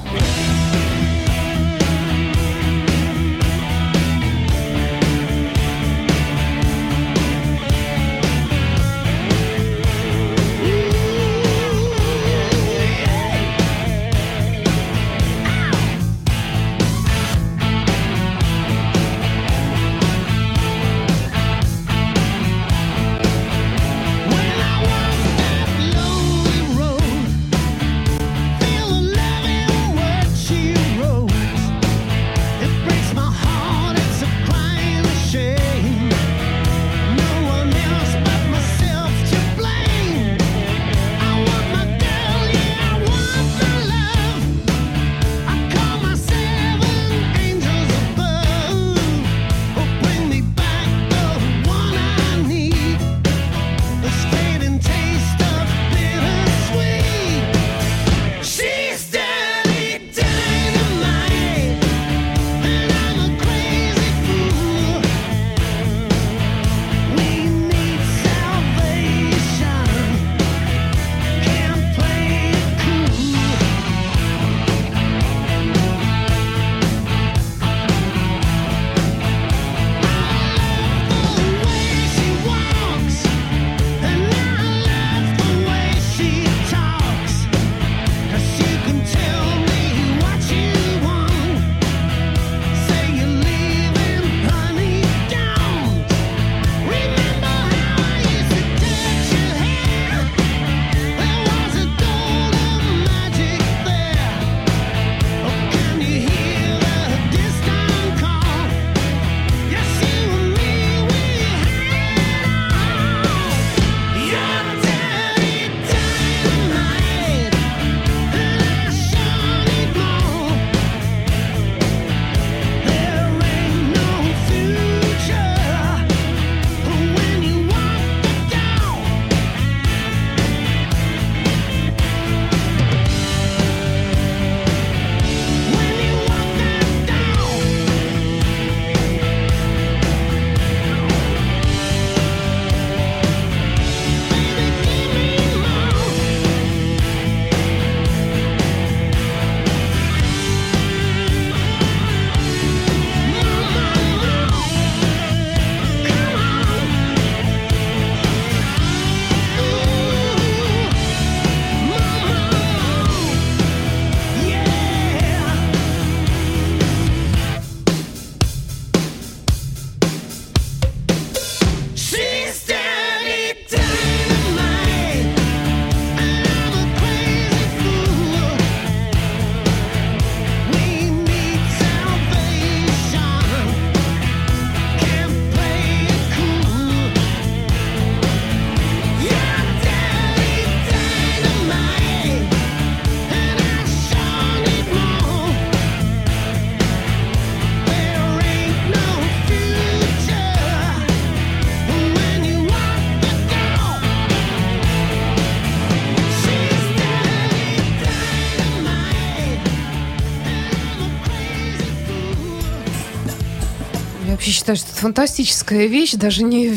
Считаю, 214.69 214.77
что 214.77 214.91
это 214.91 215.01
фантастическая 215.01 215.87
вещь, 215.87 216.13
даже 216.13 216.43
не 216.43 216.69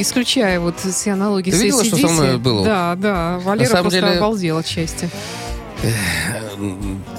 исключая 0.00 0.58
вот 0.58 0.80
все 0.80 1.12
аналогии 1.12 1.50
Ты 1.52 1.56
с 1.56 1.62
видела, 1.62 1.84
что 1.84 1.96
со 1.96 2.02
AC/DC. 2.06 2.12
мной 2.12 2.38
было? 2.38 2.64
Да, 2.64 2.94
да. 2.96 3.38
Валера 3.44 3.70
просто 3.82 3.90
деле- 3.90 4.18
обалдел 4.18 4.58
от 4.58 4.66
счастья. 4.66 5.08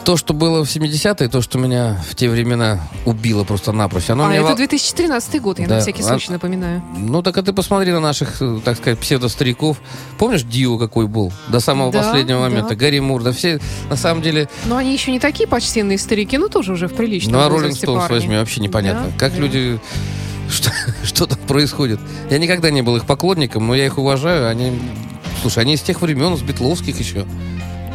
То, 0.05 0.17
что 0.17 0.33
было 0.33 0.65
в 0.65 0.67
70-е, 0.67 1.29
то, 1.29 1.41
что 1.41 1.57
меня 1.57 1.97
в 2.09 2.15
те 2.15 2.29
времена 2.29 2.81
убило 3.05 3.45
просто-напрочь. 3.45 4.09
Оно 4.09 4.25
а 4.25 4.29
меня 4.29 4.39
это 4.41 4.49
во- 4.49 4.55
2013 4.55 5.39
год, 5.41 5.59
я 5.59 5.67
на 5.67 5.75
Да, 5.75 5.79
всякий 5.79 6.01
а- 6.03 6.05
случай 6.05 6.31
напоминаю. 6.31 6.83
Ну, 6.97 7.21
так 7.21 7.37
а 7.37 7.41
ты 7.41 7.53
посмотри 7.53 7.91
на 7.93 8.01
наших, 8.01 8.41
э, 8.41 8.59
так 8.65 8.75
сказать, 8.77 8.99
псевдостариков. 8.99 9.77
Помнишь, 10.17 10.43
Дио 10.43 10.77
какой 10.77 11.07
был? 11.07 11.31
До 11.47 11.61
самого 11.61 11.89
Да, 11.91 11.99
последнего 12.03 12.41
момента. 12.41 12.69
да. 12.69 12.75
Гарри 12.75 12.99
Мур, 12.99 13.23
да 13.23 13.31
все, 13.31 13.61
на 13.89 13.95
самом 13.95 14.21
деле... 14.21 14.49
Но 14.65 14.75
они 14.75 14.91
еще 14.91 15.10
не 15.12 15.19
такие 15.19 15.47
почтенные 15.47 15.97
старики, 15.97 16.37
ну 16.37 16.49
тоже 16.49 16.73
уже 16.73 16.87
в 16.89 16.93
приличном 16.95 17.33
Ну, 17.33 17.39
а 17.39 17.47
Роллинг 17.47 17.77
Стоунс 17.77 18.10
возьми, 18.10 18.35
вообще 18.35 18.60
непонятно. 18.60 19.06
Да, 19.06 19.17
как 19.17 19.33
да. 19.33 19.39
люди... 19.39 19.79
Что, 20.49 20.69
что 21.04 21.25
там 21.25 21.39
происходит? 21.47 21.99
Я 22.29 22.37
никогда 22.37 22.69
не 22.69 22.81
был 22.81 22.97
их 22.97 23.06
поклонником, 23.06 23.65
но 23.65 23.73
я 23.73 23.85
их 23.85 23.97
уважаю. 23.97 24.49
Они... 24.49 24.77
Слушай, 25.41 25.63
они 25.63 25.75
из 25.75 25.81
тех 25.81 26.01
времен, 26.01 26.37
с 26.37 26.41
Битловских 26.41 26.99
еще. 26.99 27.25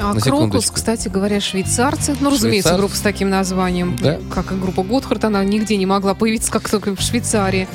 А 0.00 0.14
На 0.14 0.20
Крокус, 0.20 0.70
кстати 0.70 1.08
говоря, 1.08 1.40
швейцарцы. 1.40 2.14
Ну, 2.20 2.30
разумеется, 2.30 2.68
Швейцарцы. 2.70 2.78
группа 2.78 2.96
с 2.96 3.00
таким 3.00 3.30
названием. 3.30 3.96
Да. 4.00 4.18
Как 4.32 4.52
и 4.52 4.54
группа 4.54 4.82
Готхард, 4.82 5.24
она 5.24 5.42
нигде 5.44 5.76
не 5.76 5.86
могла 5.86 6.14
появиться, 6.14 6.50
как 6.52 6.68
только 6.68 6.94
в 6.94 7.00
Швейцарии. 7.00 7.66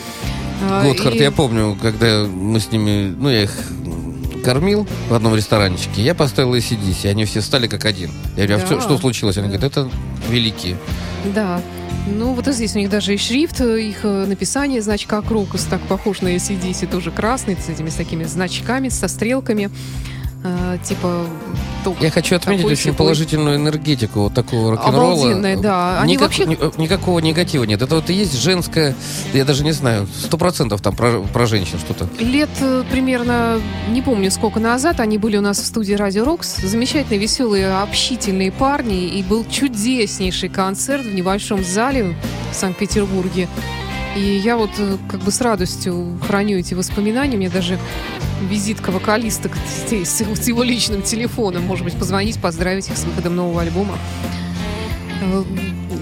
А, 0.69 0.83
Готхард, 0.83 1.15
и- 1.15 1.19
я 1.19 1.31
помню, 1.31 1.77
когда 1.81 2.25
мы 2.25 2.59
с 2.59 2.71
ними... 2.71 3.13
Ну, 3.17 3.29
я 3.29 3.43
их 3.43 3.51
кормил 4.43 4.87
в 5.09 5.13
одном 5.13 5.35
ресторанчике. 5.35 6.01
Я 6.01 6.15
поставил 6.15 6.53
ACDC, 6.55 7.05
и 7.05 7.07
они 7.07 7.25
все 7.25 7.41
стали 7.41 7.67
как 7.67 7.85
один. 7.85 8.11
Я 8.37 8.45
говорю, 8.47 8.55
а 8.55 8.59
Да. 8.59 8.65
что, 8.65 8.81
что 8.81 8.97
случилось? 8.97 9.37
Они 9.37 9.47
говорят, 9.47 9.63
это 9.65 9.89
великие. 10.29 10.77
Да. 11.33 11.61
Ну, 12.07 12.33
вот 12.33 12.47
и 12.47 12.51
здесь 12.51 12.75
у 12.75 12.79
них 12.79 12.89
даже 12.89 13.13
и 13.13 13.17
шрифт, 13.17 13.61
их 13.61 13.99
э, 14.03 14.25
написание 14.25 14.81
значка 14.81 15.21
Крокус 15.21 15.63
так 15.63 15.79
похож 15.81 16.19
на 16.21 16.35
ACDC, 16.35 16.87
тоже 16.87 17.11
красный, 17.11 17.55
с 17.55 17.69
этими 17.69 17.89
с 17.89 17.93
такими 17.95 18.25
значками, 18.25 18.89
со 18.89 19.07
стрелками. 19.07 19.69
Э, 20.43 20.77
типа... 20.83 21.25
то- 21.83 21.95
Я 21.99 22.09
хочу 22.11 22.35
отметить 22.35 22.61
такой 22.61 22.73
очень 22.73 22.83
сякой. 22.85 22.97
положительную 22.97 23.55
энергетику 23.57 24.21
вот 24.21 24.33
такого 24.33 24.71
рок-н-ролла. 24.71 25.57
Да. 25.57 26.01
Они 26.01 26.13
Никак- 26.13 26.27
вообще- 26.29 26.45
ни- 26.45 26.81
никакого 26.81 27.19
негатива 27.19 27.63
нет. 27.63 27.81
Это 27.81 27.95
вот 27.95 28.09
и 28.09 28.13
есть 28.13 28.33
женское, 28.41 28.95
я 29.33 29.45
даже 29.45 29.63
не 29.63 29.71
знаю, 29.71 30.07
сто 30.23 30.37
процентов 30.37 30.81
там 30.81 30.95
про, 30.95 31.21
про 31.21 31.45
женщин 31.45 31.79
что-то. 31.79 32.07
Лет 32.23 32.49
э, 32.61 32.83
примерно, 32.91 33.59
не 33.89 34.01
помню 34.01 34.31
сколько 34.31 34.59
назад, 34.59 34.99
они 34.99 35.17
были 35.17 35.37
у 35.37 35.41
нас 35.41 35.59
в 35.59 35.65
студии 35.65 35.93
Радио 35.93 36.23
Рокс. 36.23 36.57
Замечательные, 36.63 37.19
веселые, 37.19 37.73
общительные 37.81 38.51
парни. 38.51 39.05
И 39.07 39.23
был 39.23 39.45
чудеснейший 39.49 40.49
концерт 40.49 41.03
в 41.05 41.13
небольшом 41.13 41.63
зале 41.63 42.15
в 42.51 42.55
Санкт-Петербурге. 42.55 43.47
И 44.15 44.19
я 44.21 44.57
вот 44.57 44.69
э, 44.77 44.97
как 45.09 45.21
бы 45.21 45.31
с 45.31 45.41
радостью 45.41 46.19
храню 46.27 46.59
эти 46.59 46.73
воспоминания. 46.73 47.37
Мне 47.37 47.49
даже 47.49 47.79
визитка 48.49 48.91
вокалиста 48.91 49.49
с 49.89 50.47
его 50.47 50.63
личным 50.63 51.01
телефоном. 51.01 51.63
Может 51.63 51.85
быть, 51.85 51.95
позвонить, 51.95 52.39
поздравить 52.39 52.89
их 52.89 52.97
с 52.97 53.05
выходом 53.05 53.35
нового 53.35 53.61
альбома. 53.61 53.97
Э, 55.21 55.43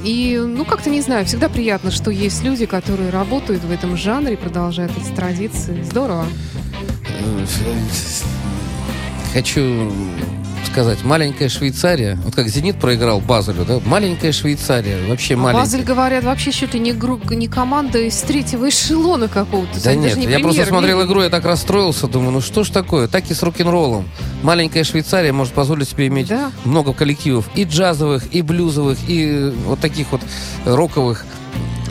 И, 0.03 0.37
ну, 0.37 0.65
как-то 0.65 0.89
не 0.89 1.01
знаю, 1.01 1.25
всегда 1.25 1.47
приятно, 1.47 1.91
что 1.91 2.11
есть 2.11 2.43
люди, 2.43 2.65
которые 2.65 3.11
работают 3.11 3.63
в 3.63 3.71
этом 3.71 3.95
жанре, 3.95 4.35
продолжают 4.35 4.91
эти 4.97 5.13
традиции. 5.15 5.81
Здорово. 5.83 6.25
Э, 7.19 7.45
Хочу 9.33 9.91
сказать, 10.71 11.03
маленькая 11.03 11.49
Швейцария, 11.49 12.17
вот 12.23 12.33
как 12.33 12.47
«Зенит» 12.47 12.77
проиграл 12.79 13.19
Базелю, 13.19 13.65
да, 13.65 13.79
маленькая 13.85 14.31
Швейцария, 14.31 14.97
вообще 15.09 15.33
А 15.33 15.37
маленькая. 15.37 15.63
Базель, 15.65 15.83
говорят, 15.83 16.23
вообще 16.23 16.51
чуть 16.53 16.73
ли 16.73 16.79
не, 16.79 16.93
гру- 16.93 17.19
не 17.31 17.47
команда 17.49 17.99
из 17.99 18.15
третьего 18.21 18.69
эшелона 18.69 19.27
какого-то. 19.27 19.83
Да 19.83 19.93
нет, 19.95 20.15
не 20.15 20.25
я 20.27 20.39
просто 20.39 20.65
смотрел 20.65 21.05
игру, 21.05 21.23
я 21.23 21.29
так 21.29 21.43
расстроился, 21.43 22.07
думаю, 22.07 22.31
ну 22.31 22.41
что 22.41 22.63
ж 22.63 22.69
такое, 22.69 23.09
так 23.09 23.29
и 23.29 23.33
с 23.33 23.43
рок-н-роллом. 23.43 24.07
Маленькая 24.43 24.85
Швейцария 24.85 25.33
может 25.33 25.53
позволить 25.53 25.89
себе 25.89 26.07
иметь 26.07 26.27
Да. 26.29 26.51
много 26.63 26.93
коллективов, 26.93 27.49
и 27.53 27.65
джазовых, 27.65 28.23
и 28.33 28.41
блюзовых, 28.41 28.97
и 29.09 29.53
вот 29.65 29.79
таких 29.79 30.07
вот 30.11 30.21
роковых. 30.65 31.25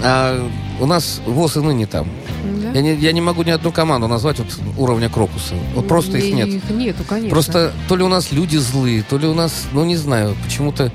А 0.03 0.49
у 0.81 0.87
нас 0.87 1.21
ВОЗ 1.27 1.59
и 1.59 1.61
ныне 1.61 1.87
там. 1.87 2.09
Да. 2.43 2.73
Я 2.73 2.81
не, 2.83 2.95
я 2.95 3.13
не 3.13 3.21
могу 3.21 3.43
ни 3.43 3.51
одну 3.51 3.73
команду 3.73 4.09
назвать 4.09 4.39
вот 4.39 4.49
уровня 4.77 5.09
Крокуса. 5.09 5.55
Вот 5.75 5.89
просто 5.89 6.19
их 6.19 6.25
И- 6.25 6.33
нет. 6.33 6.49
Их 6.49 6.71
нету, 6.71 7.05
конечно. 7.09 7.31
Просто 7.31 7.73
то 7.89 7.97
ли 7.97 8.03
у 8.03 8.09
нас 8.09 8.33
люди 8.33 8.57
злые, 8.57 9.03
то 9.03 9.19
ли 9.19 9.27
у 9.27 9.35
нас, 9.35 9.67
ну 9.73 9.85
не 9.85 9.97
знаю, 9.97 10.37
почему-то... 10.45 10.93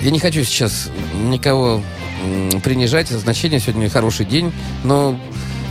Я 0.00 0.10
не 0.10 0.18
хочу 0.18 0.44
сейчас 0.44 0.90
никого 1.30 1.82
принижать, 2.62 3.08
значение 3.08 3.60
сегодня 3.60 3.88
хороший 3.88 4.26
день, 4.26 4.52
но 4.82 5.18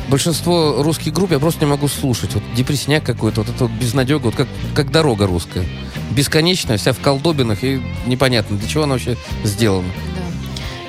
большинство 0.09 0.81
русских 0.83 1.13
групп 1.13 1.31
я 1.31 1.39
просто 1.39 1.65
не 1.65 1.69
могу 1.71 1.87
слушать. 1.87 2.33
Вот 2.33 2.43
депрессняк 2.55 3.03
какой-то, 3.03 3.41
вот 3.41 3.49
это 3.49 3.65
вот 3.65 3.71
безнадега, 3.71 4.25
вот 4.25 4.35
как, 4.35 4.47
как 4.75 4.91
дорога 4.91 5.27
русская. 5.27 5.65
Бесконечная, 6.11 6.77
вся 6.77 6.93
в 6.93 6.99
колдобинах, 6.99 7.63
и 7.63 7.81
непонятно, 8.05 8.57
для 8.57 8.67
чего 8.67 8.83
она 8.83 8.93
вообще 8.93 9.17
сделана. 9.43 9.87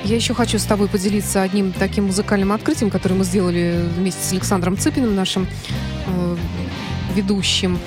Я 0.05 0.15
еще 0.17 0.35
хочу 0.35 0.59
с 0.59 0.63
тобой 0.63 0.87
поделиться 0.87 1.41
одним 1.41 1.71
таким 1.73 2.05
музыкальным 2.05 2.51
открытием, 2.51 2.91
которое 2.91 3.15
мы 3.15 3.23
сделали 3.23 3.83
вместе 3.97 4.21
с 4.23 4.31
Александром 4.33 4.77
Цыпиным, 4.77 5.15
нашим 5.15 5.47
э, 6.07 6.35
ведущим. 7.15 7.79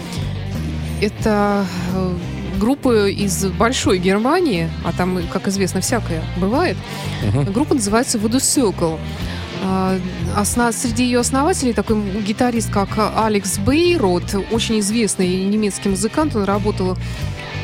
Это 1.00 1.64
э, 1.94 2.14
группа 2.58 3.08
из 3.08 3.44
большой 3.46 3.98
Германии, 3.98 4.68
а 4.84 4.92
там, 4.92 5.20
как 5.32 5.46
известно, 5.46 5.80
всякое 5.80 6.24
бывает. 6.38 6.76
Мгм. 7.22 7.52
Группа 7.52 7.74
называется 7.74 8.18
Voodoo 8.18 8.38
Circle. 8.40 8.98
А, 9.62 9.96
осна- 10.36 10.72
Среди 10.72 11.04
ее 11.04 11.20
основателей 11.20 11.72
такой 11.72 12.00
гитарист, 12.22 12.70
как 12.72 12.88
Алекс 13.16 13.58
Бейрот, 13.58 14.34
очень 14.50 14.80
известный 14.80 15.44
немецкий 15.44 15.88
музыкант. 15.88 16.34
Он 16.34 16.42
работал 16.44 16.96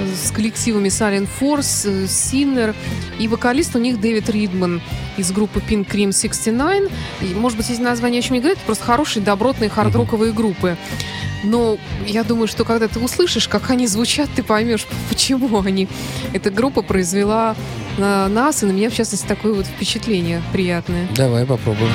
с 0.00 0.30
коллективами 0.30 0.88
Silent 0.88 1.28
Force, 1.40 1.88
э, 1.88 2.04
Sinner. 2.04 2.74
И 3.18 3.28
вокалист 3.28 3.76
у 3.76 3.78
них 3.78 4.00
Дэвид 4.00 4.28
Ридман 4.28 4.82
из 5.16 5.32
группы 5.32 5.60
Pink 5.60 5.86
Cream 5.86 6.12
69. 6.12 6.90
И, 7.22 7.34
может 7.34 7.56
быть, 7.58 7.70
эти 7.70 7.80
названия 7.80 8.18
еще 8.18 8.32
не 8.32 8.40
говорят, 8.40 8.58
это 8.58 8.66
просто 8.66 8.84
хорошие, 8.84 9.22
добротные 9.22 9.70
хард-роковые 9.70 10.32
группы. 10.32 10.76
Но 11.44 11.78
я 12.06 12.24
думаю, 12.24 12.48
что 12.48 12.64
когда 12.64 12.88
ты 12.88 12.98
услышишь, 12.98 13.48
как 13.48 13.70
они 13.70 13.86
звучат, 13.86 14.28
ты 14.34 14.42
поймешь, 14.42 14.86
почему 15.08 15.60
они. 15.60 15.88
Эта 16.32 16.50
группа 16.50 16.82
произвела 16.82 17.54
на 17.98 18.28
нас 18.28 18.62
и 18.62 18.66
на 18.66 18.72
меня, 18.72 18.90
в 18.90 18.94
частности, 18.94 19.26
такое 19.26 19.52
вот 19.52 19.66
впечатление 19.66 20.42
приятное. 20.52 21.06
Давай 21.14 21.44
попробуем. 21.44 21.92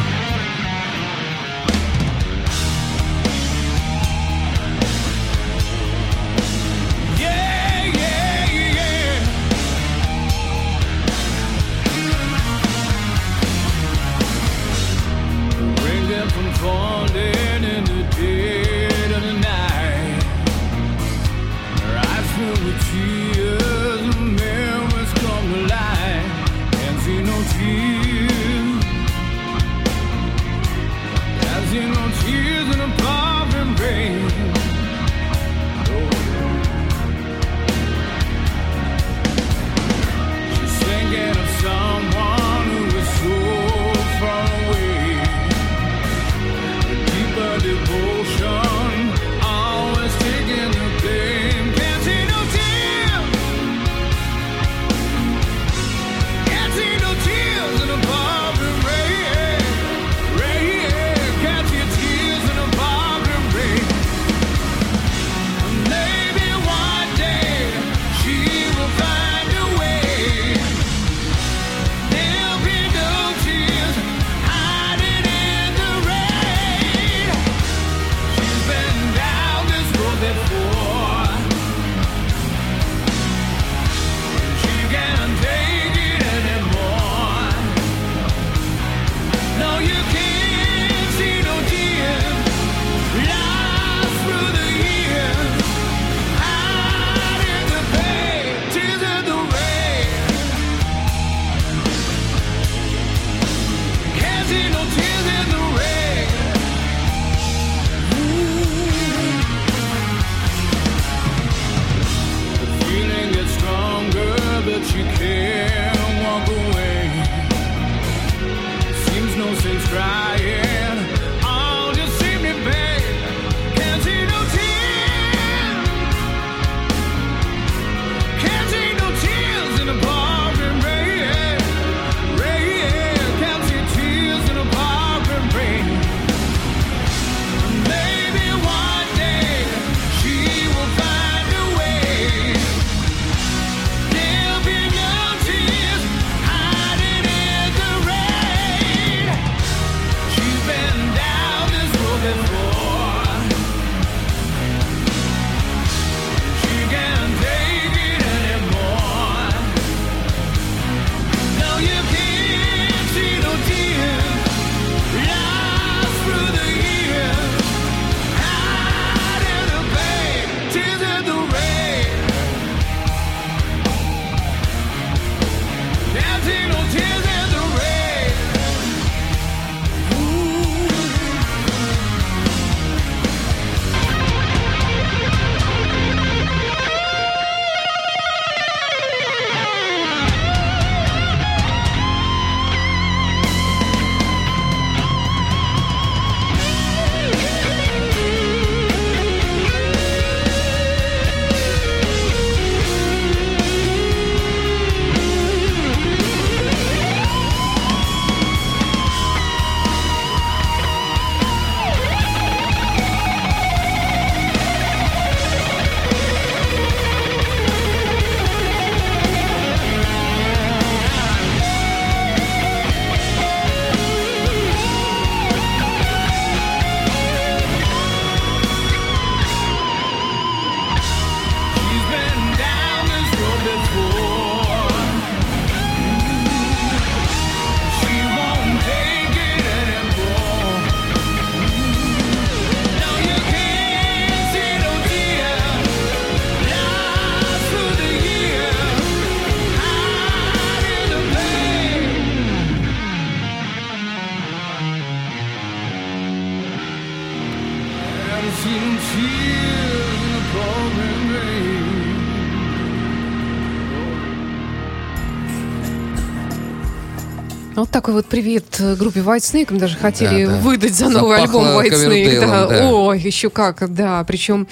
Вот 267.80 267.89
такой 267.91 268.13
вот 268.13 268.25
привет 268.25 268.75
э, 268.80 268.95
группе 268.95 269.21
White 269.21 269.38
Snake. 269.39 269.67
Мы 269.71 269.80
даже 269.80 269.95
хотели 269.97 270.45
Да, 270.45 270.51
да. 270.53 270.57
выдать 270.59 270.95
за 270.95 271.09
новый 271.09 271.38
Запахло 271.38 271.61
альбом 271.61 271.80
White 271.86 272.07
Snake. 272.07 272.39
Да. 272.41 272.67
да. 272.67 272.89
Ой, 272.91 273.19
еще 273.19 273.49
как, 273.49 273.93
да. 273.93 274.23
Причем 274.25 274.67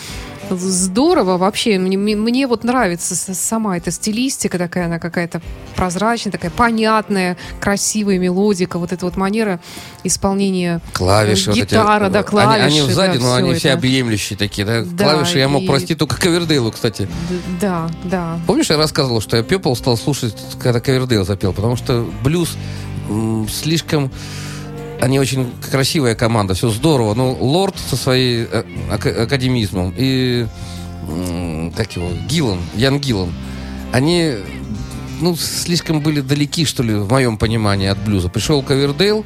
здорово 0.50 1.38
вообще. 1.38 1.78
Мне, 1.78 1.98
мне- 1.98 2.48
вот 2.48 2.64
нравится 2.64 3.16
сама 3.34 3.78
эта 3.78 3.92
стилистика 3.92 4.58
такая, 4.58 4.86
она 4.86 5.00
какая-то 5.00 5.42
прозрачная, 5.76 6.32
такая 6.32 6.52
понятная, 6.52 7.38
красивая 7.60 8.18
мелодика. 8.18 8.78
Вот 8.80 8.92
эта 8.94 9.06
вот 9.06 9.16
манера 9.18 9.60
исполнения 10.04 10.82
Клавиши. 10.94 11.50
вот 11.50 11.58
эти. 11.58 11.66
Гитара, 11.66 12.10
да, 12.10 12.20
Они- 12.20 12.28
клавиши. 12.28 12.66
Они, 12.66 12.82
сзади, 12.82 13.18
да, 13.20 13.24
но 13.24 13.36
они 13.36 13.54
все 13.56 13.70
это. 13.70 13.78
объемлющие 13.78 14.38
такие, 14.38 14.66
да? 14.66 14.84
Да, 14.84 15.04
Клавиши 15.14 15.38
я 15.40 15.48
мог 15.50 15.64
и- 15.64 15.68
простить 15.68 15.98
только 15.98 16.18
Ковердейлу, 16.20 16.72
кстати. 16.72 17.08
Да, 17.62 17.90
да. 18.06 18.40
Помнишь, 18.48 18.70
я 18.70 18.78
рассказывал, 18.78 19.22
что 19.22 19.38
я 19.38 19.44
Пепл 19.44 19.74
стал 19.76 19.98
слушать, 19.98 20.36
когда 20.62 20.80
Ковердейл 20.80 21.26
запел, 21.26 21.52
потому 21.54 21.76
что 21.76 22.06
блюз 22.24 22.56
слишком... 23.50 24.12
Они 25.00 25.20
очень 25.20 25.52
красивая 25.70 26.16
команда, 26.16 26.56
все 26.56 26.70
здорово. 26.70 27.14
Но 27.14 27.32
Лорд 27.34 27.76
со 27.78 27.96
своей 27.96 28.48
э, 28.52 28.64
ака- 28.90 29.24
академизмом 29.24 29.94
и 29.96 30.48
как 31.76 31.96
его, 31.96 32.10
Гиллан, 32.28 32.60
Ян 32.76 33.00
Гиллан, 33.00 33.32
они 33.94 34.36
ну, 35.22 35.36
слишком 35.36 36.02
были 36.02 36.22
далеки, 36.22 36.66
что 36.66 36.84
ли, 36.84 36.96
в 36.96 37.10
моем 37.10 37.38
понимании 37.38 37.88
от 37.88 37.98
блюза. 38.00 38.30
Пришел 38.30 38.62
Ковердейл, 38.62 39.26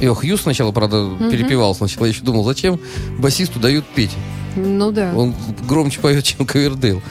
Йо 0.00 0.14
Хьюз 0.14 0.42
сначала, 0.42 0.72
правда, 0.72 1.10
перепевал 1.30 1.74
сначала. 1.74 2.06
Я 2.06 2.12
еще 2.12 2.22
думал, 2.22 2.44
зачем 2.44 2.80
басисту 3.18 3.58
дают 3.58 3.84
петь? 3.86 4.12
Ну 4.56 4.90
да. 4.90 5.12
Он 5.14 5.34
громче 5.66 6.00
поет, 6.00 6.24
чем 6.24 6.46
Ковердейл. 6.46 7.02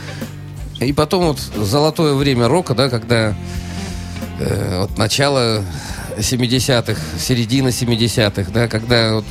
И 0.80 0.94
потом 0.94 1.28
вот 1.28 1.40
золотое 1.40 2.14
время 2.14 2.48
рока, 2.48 2.76
да, 2.76 2.90
когда 2.90 3.36
э, 4.40 4.82
вот 4.82 4.98
начало 4.98 5.64
70-х, 6.18 7.00
середина 7.20 7.70
70-х, 7.70 8.52
да, 8.52 8.68
когда 8.68 9.16
вот 9.16 9.26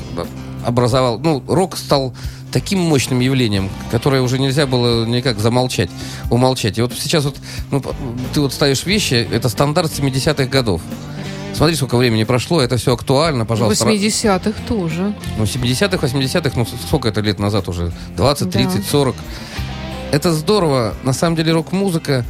образовал... 0.64 1.18
Ну, 1.18 1.43
рок 1.47 1.76
стал 1.76 2.14
таким 2.53 2.80
мощным 2.80 3.20
явлением, 3.20 3.70
которое 3.91 4.22
уже 4.22 4.39
нельзя 4.39 4.66
было 4.66 5.05
никак 5.05 5.39
замолчать, 5.39 5.91
умолчать. 6.30 6.78
И 6.78 6.82
вот 6.82 6.93
сейчас 6.95 7.24
вот 7.24 7.37
ну, 7.70 7.82
ты 8.32 8.41
вот 8.41 8.53
ставишь 8.53 8.87
вещи, 8.87 9.26
это 9.30 9.49
стандарт 9.49 9.91
70-х 9.93 10.47
годов. 10.47 10.80
Смотри, 11.55 11.74
сколько 11.74 11.97
времени 11.97 12.24
прошло, 12.24 12.61
это 12.61 12.76
все 12.76 12.93
актуально, 12.93 13.47
пожалуйста. 13.47 13.87
80-х 13.87 14.53
тоже. 14.68 15.14
Ну, 15.39 15.45
70-х, 15.45 16.07
80-х, 16.07 16.51
ну, 16.55 16.66
сколько 16.87 17.09
это 17.09 17.22
лет 17.22 17.39
назад 17.39 17.68
уже? 17.68 17.93
20, 18.16 18.47
Да. 18.47 18.53
30, 18.53 18.87
40. 18.87 19.16
Это 20.12 20.32
здорово. 20.32 20.95
На 21.03 21.12
самом 21.12 21.37
деле 21.37 21.53
рок-музыка, 21.53 22.24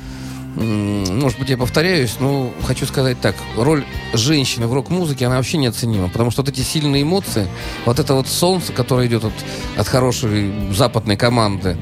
может 0.57 1.39
быть, 1.39 1.51
я 1.51 1.59
повторяюсь, 1.59 2.17
но 2.19 2.51
хочу 2.67 2.87
сказать 2.87 3.21
так. 3.21 3.35
Роль 3.57 3.85
женщины 4.15 4.67
в 4.67 4.73
рок-музыке, 4.73 5.27
она 5.27 5.37
вообще 5.37 5.59
неоценима. 5.59 6.09
Потому 6.09 6.31
что 6.31 6.43
вот 6.43 6.49
эти 6.49 6.61
сильные 6.63 7.03
эмоции, 7.03 7.47
вот 7.85 7.99
это 7.99 8.15
вот 8.15 8.27
солнце, 8.27 8.73
которое 8.73 9.07
идет 9.07 9.25
от, 9.25 9.35
от 9.77 9.87
хорошей 9.87 10.73
западной 10.73 11.17
команды, 11.17 11.77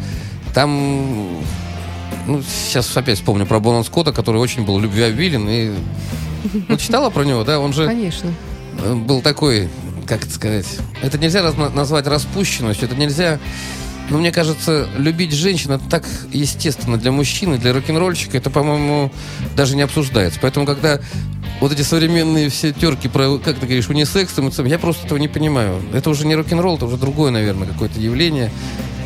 там... 0.54 1.40
Ну, 2.26 2.42
сейчас 2.42 2.96
опять 2.96 3.18
вспомню 3.18 3.44
про 3.44 3.60
Бона 3.60 3.84
Скотта, 3.84 4.12
который 4.12 4.40
очень 4.40 4.64
был 4.64 4.78
любвеобилен. 4.78 5.46
И... 5.48 5.72
Ну, 6.68 6.76
читала 6.76 7.10
про 7.10 7.22
него, 7.22 7.44
да? 7.44 7.60
Он 7.60 7.72
же 7.72 7.86
Конечно. 7.86 8.32
э, 8.82 8.94
был 8.94 9.20
такой, 9.20 9.68
как 10.06 10.24
это 10.24 10.32
сказать, 10.32 10.66
это 11.02 11.18
нельзя 11.18 11.42
разна- 11.42 11.70
назвать 11.70 12.06
распущенностью, 12.06 12.88
это 12.88 12.96
нельзя, 12.96 13.38
ну, 14.10 14.18
мне 14.18 14.32
кажется, 14.32 14.88
любить 14.96 15.32
женщин 15.32 15.72
это 15.72 15.84
так 15.88 16.04
естественно 16.32 16.98
для 16.98 17.10
мужчины, 17.10 17.58
для 17.58 17.72
рок-н-ролльщика, 17.72 18.36
это, 18.36 18.50
по-моему, 18.50 19.10
даже 19.56 19.76
не 19.76 19.82
обсуждается. 19.82 20.38
Поэтому, 20.42 20.66
когда 20.66 21.00
вот 21.60 21.72
эти 21.72 21.82
современные 21.82 22.50
все 22.50 22.72
терки 22.72 23.08
про, 23.08 23.38
как 23.38 23.58
ты 23.58 23.66
говоришь, 23.66 23.88
унисекс, 23.88 24.34
я 24.66 24.78
просто 24.78 25.06
этого 25.06 25.18
не 25.18 25.28
понимаю. 25.28 25.80
Это 25.92 26.10
уже 26.10 26.26
не 26.26 26.34
рок-н-ролл, 26.34 26.76
это 26.76 26.86
уже 26.86 26.96
другое, 26.96 27.30
наверное, 27.30 27.66
какое-то 27.66 27.98
явление. 27.98 28.50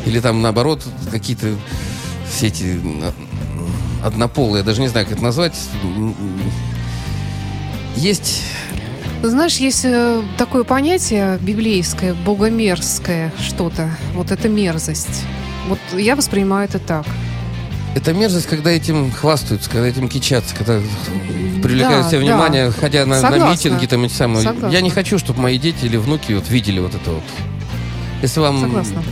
Или 0.05 0.19
там, 0.19 0.41
наоборот, 0.41 0.83
какие-то 1.11 1.55
все 2.29 2.47
эти 2.47 2.79
однополые, 4.03 4.59
я 4.59 4.65
даже 4.65 4.81
не 4.81 4.87
знаю, 4.87 5.05
как 5.05 5.15
это 5.15 5.23
назвать. 5.23 5.53
Есть 7.95 8.43
Знаешь, 9.21 9.57
есть 9.57 9.81
э, 9.83 10.21
такое 10.37 10.63
понятие 10.63 11.37
библейское, 11.41 12.13
богомерзкое 12.13 13.33
что-то. 13.39 13.89
Вот 14.13 14.31
это 14.31 14.47
мерзость. 14.47 15.23
Вот 15.67 15.79
я 15.93 16.15
воспринимаю 16.15 16.69
это 16.69 16.79
так. 16.79 17.05
Это 17.95 18.13
мерзость, 18.13 18.47
когда 18.47 18.71
этим 18.71 19.11
хвастаются, 19.11 19.69
когда 19.69 19.87
этим 19.87 20.07
кичатся, 20.07 20.55
когда 20.55 20.79
привлекают 21.61 22.05
Да, 22.05 22.11
да. 22.11 22.17
внимание, 22.17 22.71
ходя 22.71 23.05
на, 23.05 23.19
на 23.21 23.51
митинги 23.51 23.87
там 23.87 24.05
эти 24.05 24.13
самые. 24.13 24.43
Согласна. 24.43 24.73
Я 24.73 24.81
не 24.81 24.89
хочу, 24.89 25.19
чтобы 25.19 25.41
мои 25.41 25.57
дети 25.57 25.85
или 25.85 25.97
внуки 25.97 26.31
вот 26.31 26.49
видели 26.49 26.79
вот 26.79 26.95
это 26.95 27.11
вот. 27.11 27.23
Если 28.21 28.39
вам... 28.39 28.61
Согласна. 28.61 29.03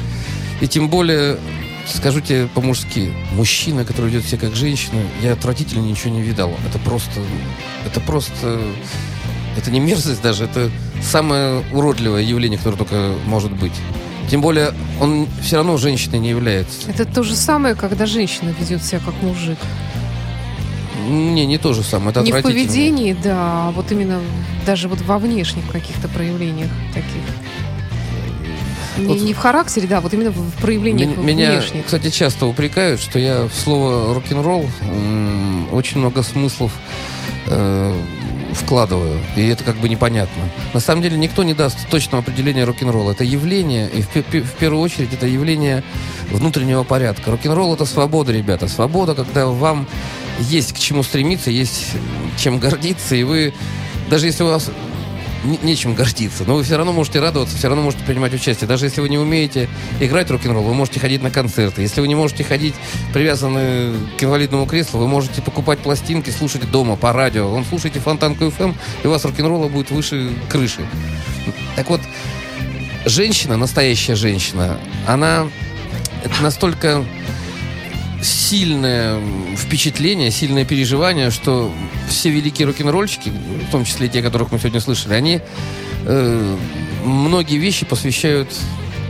И 0.62 0.68
тем 0.68 0.90
более, 0.90 1.38
скажу 1.86 2.22
тебе 2.22 2.48
по-мужски, 2.48 3.14
мужчина, 3.34 3.84
который 3.84 4.10
ведет 4.10 4.26
себя 4.26 4.40
как 4.40 4.56
женщина, 4.56 5.02
я 5.22 5.34
отвратительно 5.34 5.82
ничего 5.82 6.14
не 6.14 6.22
видал. 6.22 6.54
Это 6.68 6.80
просто... 6.80 7.20
Это 7.86 8.00
просто... 8.00 8.62
Это 9.58 9.72
не 9.72 9.80
мерзость 9.80 10.22
даже, 10.22 10.46
это 10.46 10.70
самое 11.02 11.64
уродливое 11.74 12.22
явление, 12.22 12.58
которое 12.58 12.78
только 12.78 13.14
может 13.26 13.52
быть. 13.52 13.74
Тем 14.30 14.42
более, 14.42 14.74
он 15.02 15.28
все 15.42 15.56
равно 15.58 15.78
женщиной 15.78 16.20
не 16.20 16.30
является. 16.30 16.90
Это 16.90 17.06
то 17.06 17.24
же 17.24 17.36
самое, 17.36 17.76
когда 17.76 18.06
женщина 18.06 18.54
ведет 18.60 18.84
себя 18.84 19.00
как 19.04 19.14
мужик. 19.22 19.58
Не, 21.10 21.46
не 21.46 21.58
то 21.58 21.74
же 21.74 21.84
самое. 21.84 22.12
Это 22.12 22.22
Не 22.22 22.34
в 22.34 22.42
поведении, 22.42 23.14
да, 23.14 23.68
а 23.68 23.72
вот 23.72 23.92
именно 23.92 24.20
даже 24.66 24.90
вот 24.90 25.02
во 25.02 25.18
внешних 25.18 25.66
каких-то 25.72 26.10
проявлениях 26.10 26.70
таких. 26.94 27.24
Не, 28.98 29.06
Вот- 29.06 29.22
не 29.22 29.34
в 29.34 29.38
характере, 29.38 29.88
да, 29.88 30.02
вот 30.02 30.14
именно 30.14 30.32
в 30.32 30.52
проявлениях 30.62 31.16
Меня, 31.18 31.52
внешних. 31.52 31.86
кстати, 31.86 32.10
часто 32.10 32.48
упрекают, 32.48 33.00
что 33.00 33.20
я 33.20 33.48
в 33.48 33.54
слово 33.54 34.14
рок-н-ролл 34.14 34.66
очень 35.72 36.00
много 36.00 36.24
смыслов 36.24 36.72
э, 37.46 37.96
вкладываю, 38.58 39.20
и 39.36 39.48
это 39.48 39.64
как 39.64 39.78
бы 39.78 39.88
непонятно. 39.88 40.44
На 40.74 40.80
самом 40.80 41.02
деле 41.02 41.18
никто 41.18 41.44
не 41.44 41.54
даст 41.54 41.88
точного 41.90 42.24
определения 42.24 42.64
рок-н-ролла. 42.66 43.12
Это 43.12 43.24
явление, 43.24 43.90
и 43.90 44.02
в, 44.02 44.14
в 44.16 44.52
первую 44.60 44.82
очередь 44.82 45.14
это 45.14 45.28
явление 45.28 45.84
внутреннего 46.32 46.84
порядка. 46.84 47.32
Рок-н-ролл 47.32 47.76
это 47.76 47.86
свобода, 47.86 48.32
ребята. 48.32 48.68
Свобода, 48.68 49.16
когда 49.16 49.48
вам 49.48 49.88
есть 50.40 50.74
к 50.74 50.80
чему 50.80 51.04
стремиться, 51.04 51.50
есть 51.52 51.92
чем 52.38 52.60
гордиться, 52.60 53.16
и 53.16 53.24
вы, 53.24 53.54
даже 54.10 54.26
если 54.28 54.44
у 54.44 54.48
вас 54.48 54.70
не- 55.48 55.60
нечем 55.64 55.94
гордиться. 55.96 56.44
Но 56.46 56.56
вы 56.56 56.64
все 56.64 56.78
равно 56.78 56.94
можете 56.94 57.20
радоваться, 57.20 57.58
все 57.58 57.68
равно 57.68 57.84
можете 57.84 58.04
принимать 58.04 58.34
участие. 58.34 58.68
Даже 58.68 58.86
если 58.86 59.02
вы 59.02 59.10
не 59.10 59.18
умеете 59.18 59.68
играть 60.00 60.30
рок-н-ролл, 60.30 60.64
вы 60.64 60.74
можете 60.74 61.00
ходить 61.00 61.24
на 61.24 61.32
концерты. 61.32 61.82
Если 61.82 62.02
вы 62.02 62.08
не 62.08 62.16
можете 62.16 62.44
ходить 62.44 62.76
привязаны 63.14 63.94
к 64.18 64.24
инвалидному 64.24 64.66
креслу, 64.66 65.00
вы 65.00 65.08
можете 65.08 65.42
покупать 65.42 65.80
пластинки, 65.80 66.30
слушать 66.30 66.70
дома 66.70 66.96
по 66.96 67.14
радио. 67.14 67.48
Вон 67.48 67.66
слушайте 67.66 68.00
Фонтанку 68.00 68.46
FM, 68.46 68.76
и 69.04 69.08
у 69.08 69.10
вас 69.10 69.26
рок-н-ролла 69.26 69.68
будет 69.68 69.92
выше 69.92 70.32
крыши. 70.50 70.86
Так 71.76 71.90
вот, 71.90 72.02
женщина, 73.06 73.58
настоящая 73.58 74.16
женщина, 74.16 74.78
она 75.08 75.48
настолько 76.42 77.06
сильное 78.22 79.20
впечатление, 79.56 80.32
сильное 80.32 80.66
переживание, 80.66 81.32
что 81.32 81.72
все 82.10 82.30
великие 82.30 82.68
рок-н-ролльщики, 82.68 83.32
в 83.68 83.72
том 83.72 83.86
числе 83.86 84.08
те, 84.08 84.22
которых 84.22 84.52
мы 84.52 84.60
сегодня 84.60 84.80
слышали, 84.80 85.14
они 85.14 85.42
э, 86.06 86.58
многие 87.04 87.58
вещи 87.58 87.86
посвящают 87.86 88.50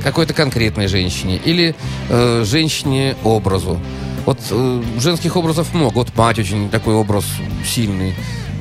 какой-то 0.03 0.33
конкретной 0.33 0.87
женщине 0.87 1.39
или 1.43 1.75
э, 2.09 2.43
женщине 2.45 3.15
образу. 3.23 3.79
Вот 4.25 4.39
э, 4.51 4.83
женских 4.99 5.35
образов 5.35 5.73
много. 5.73 5.95
Вот 5.95 6.15
мать 6.15 6.39
очень 6.39 6.69
такой 6.69 6.95
образ 6.95 7.25
сильный. 7.65 8.13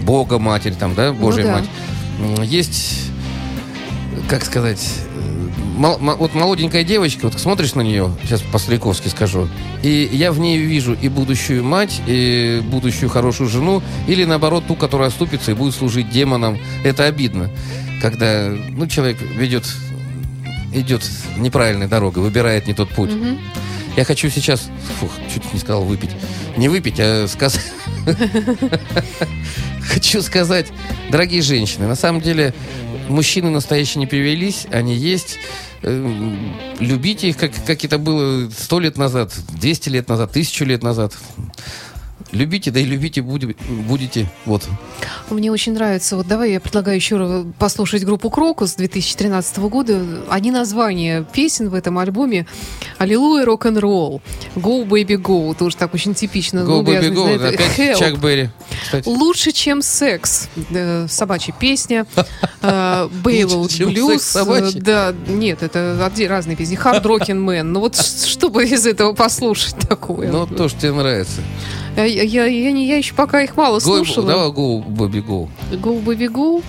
Бога 0.03 0.39
матерь, 0.39 0.75
там, 0.75 0.95
да, 0.95 1.13
Божья 1.13 1.45
да. 1.45 1.53
мать. 1.55 2.49
Есть, 2.49 3.11
как 4.29 4.45
сказать, 4.45 4.81
вот 5.77 6.35
молоденькая 6.35 6.85
девочка, 6.85 7.25
вот 7.25 7.39
смотришь 7.39 7.75
на 7.75 7.83
нее, 7.83 8.11
сейчас 8.23 8.41
по-стариковски 8.41 9.09
скажу, 9.09 9.49
и 9.83 10.09
я 10.13 10.33
в 10.33 10.39
ней 10.39 10.59
вижу 10.59 10.95
и 10.95 11.09
будущую 11.09 11.63
мать, 11.63 12.01
и 12.07 12.63
будущую 12.65 13.11
хорошую 13.11 13.49
жену, 13.51 13.83
или 14.07 14.25
наоборот 14.25 14.67
ту, 14.67 14.75
которая 14.75 15.09
оступится 15.09 15.51
и 15.51 15.55
будет 15.55 15.75
служить 15.75 16.11
демонам. 16.11 16.59
Это 16.83 17.05
обидно, 17.05 17.51
когда 18.01 18.49
ну, 18.71 18.87
человек 18.87 19.21
ведет, 19.21 19.65
идет 20.73 21.09
неправильной 21.37 21.89
дорогой, 21.89 22.23
выбирает 22.23 22.67
не 22.67 22.75
тот 22.75 22.89
путь. 22.89 23.13
Мгм. 23.13 23.39
Я 23.97 24.05
хочу 24.05 24.29
сейчас, 24.29 24.69
фух, 25.01 25.11
чуть 25.33 25.53
не 25.55 25.59
сказал 25.59 25.85
выпить. 25.85 26.11
Не 26.57 26.69
выпить, 26.69 26.97
а 26.99 27.27
сказать... 27.29 27.63
Хочу 29.89 30.21
сказать, 30.21 30.67
дорогие 31.11 31.43
женщины, 31.43 31.87
на 31.87 31.95
самом 31.95 32.21
деле 32.21 32.53
мужчины 33.09 33.51
настоящие 33.51 34.01
не 34.01 34.07
перевелись, 34.07 34.67
они 34.71 34.95
есть. 34.95 35.39
Э, 35.87 36.35
Любите 36.81 37.29
их, 37.29 37.39
как, 37.39 37.53
как 37.65 37.85
это 37.85 37.97
было 37.97 38.51
сто 38.51 38.81
лет 38.81 38.99
назад, 38.99 39.33
200 39.61 39.89
лет 39.89 40.09
назад, 40.09 40.33
тысячу 40.33 40.65
лет 40.65 40.83
назад. 40.83 41.17
Любите, 42.37 42.71
да 42.71 42.81
и 42.81 42.85
любите 42.85 43.21
буди- 43.23 43.57
будете. 43.89 44.27
Вот. 44.45 44.63
Мне 45.31 45.51
очень 45.51 45.73
нравится. 45.73 46.17
Вот 46.17 46.27
давай 46.27 46.53
я 46.53 46.61
предлагаю 46.61 46.97
еще 46.97 47.17
раз 47.17 47.45
послушать 47.59 48.05
группу 48.05 48.31
Крокус 48.31 48.75
2013 48.75 49.59
года. 49.69 50.01
Они 50.29 50.51
названия 50.51 51.25
песен 51.33 51.69
в 51.69 51.75
этом 51.75 51.99
альбоме 51.99 52.47
«Аллилуйя, 52.99 53.45
рок-н-ролл», 53.45 54.21
«Go, 54.55 54.87
baby, 54.87 55.17
go», 55.17 55.55
тоже 55.57 55.77
так 55.77 55.95
очень 55.95 56.15
типично. 56.15 56.61
Go, 56.61 56.67
ну, 56.67 56.83
baby, 56.83 57.13
go. 57.13 57.29
Это 57.29 57.49
опять 57.49 57.79
«Help». 57.79 57.99
Чак 57.99 58.19
Берри. 58.21 58.51
Кстати. 58.83 59.09
Лучше, 59.09 59.53
чем 59.53 59.83
секс. 59.83 60.49
Э, 60.71 61.07
Собачья 61.09 61.55
песня. 61.59 62.07
Э, 62.63 63.09
Бейлоуд 63.25 63.71
блюз. 63.79 64.33
Да, 64.83 65.15
нет, 65.29 65.63
это 65.63 66.11
разные 66.29 66.57
песни. 66.57 66.75
Хард 66.77 67.05
Рокин 67.07 67.41
Мэн. 67.41 67.73
Ну 67.73 67.81
вот 67.81 67.97
ш- 67.97 68.27
чтобы 68.27 68.65
из 68.65 68.87
этого 68.87 69.13
послушать 69.15 69.77
такое. 69.89 70.31
Ну, 70.31 70.47
то, 70.47 70.69
что 70.69 70.81
тебе 70.81 70.93
нравится. 70.93 71.41
Я, 71.97 72.05
я, 72.05 72.23
я, 72.23 72.45
я 72.47 72.73
не- 72.73 72.87
я 72.87 72.97
еще 72.99 73.15
пока 73.15 73.43
их 73.43 73.57
мало 73.57 73.79
Go, 73.79 73.81
слушала. 73.81 74.27
давай 74.27 74.49
Go, 74.49 74.83
Бобби, 74.87 75.19
Go. 75.21 75.49
Go, 75.73 76.03
baby, 76.05 76.29
go. 76.31 76.63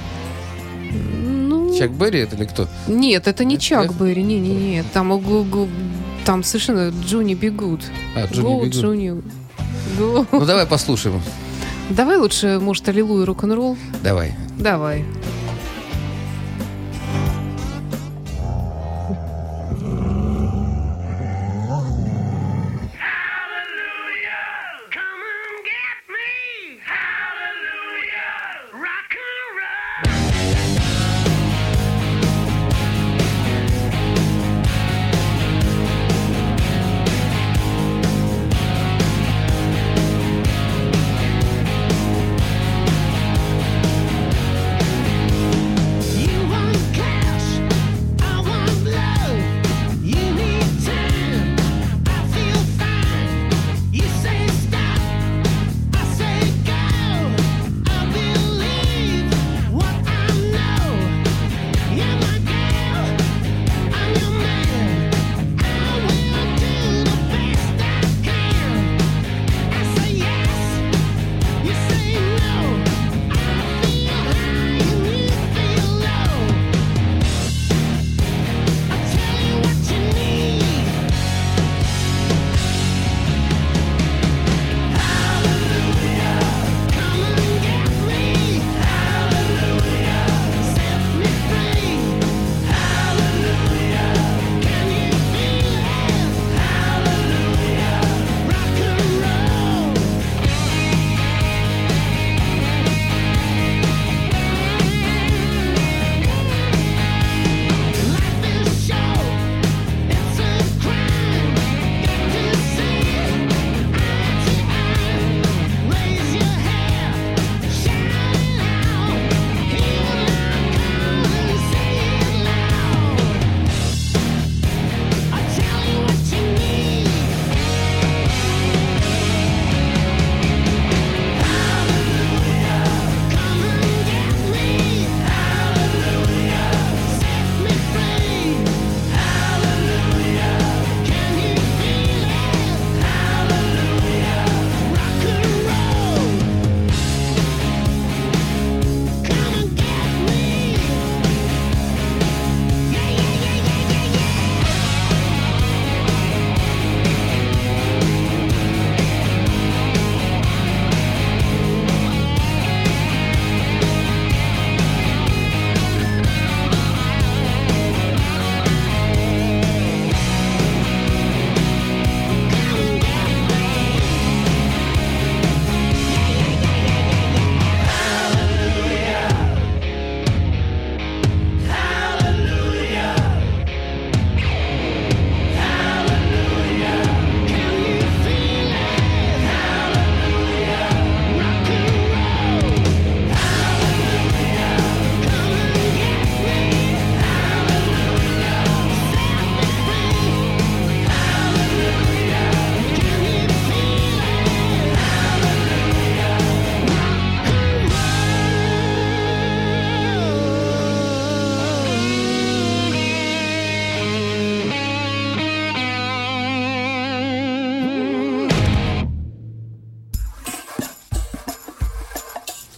Ну, 0.92 1.76
Чак 1.78 1.92
Берри 1.92 2.20
это 2.20 2.36
или 2.36 2.46
кто? 2.46 2.68
нет, 2.88 3.28
это 3.28 3.44
не 3.44 3.58
Чак? 3.60 3.94
Берри, 3.94 4.24
не-не-не. 4.24 4.84
Там, 4.94 5.12
э, 5.14 5.18
го- 5.20 5.44
го- 5.44 5.68
там 6.26 6.44
совершенно 6.44 6.90
Джонни 7.06 7.34
Бигуд. 7.34 7.82
А, 8.16 8.26
Джонни 8.28 8.70
Go. 8.70 9.24
Go. 10.00 10.26
Ну, 10.32 10.46
давай 10.46 10.66
послушаем. 10.66 11.22
Давай 11.90 12.18
лучше, 12.18 12.60
может, 12.62 12.88
аллилуйя 12.90 13.26
рок-н-ролл? 13.26 13.78
Давай. 14.04 14.34
Давай. 14.58 15.06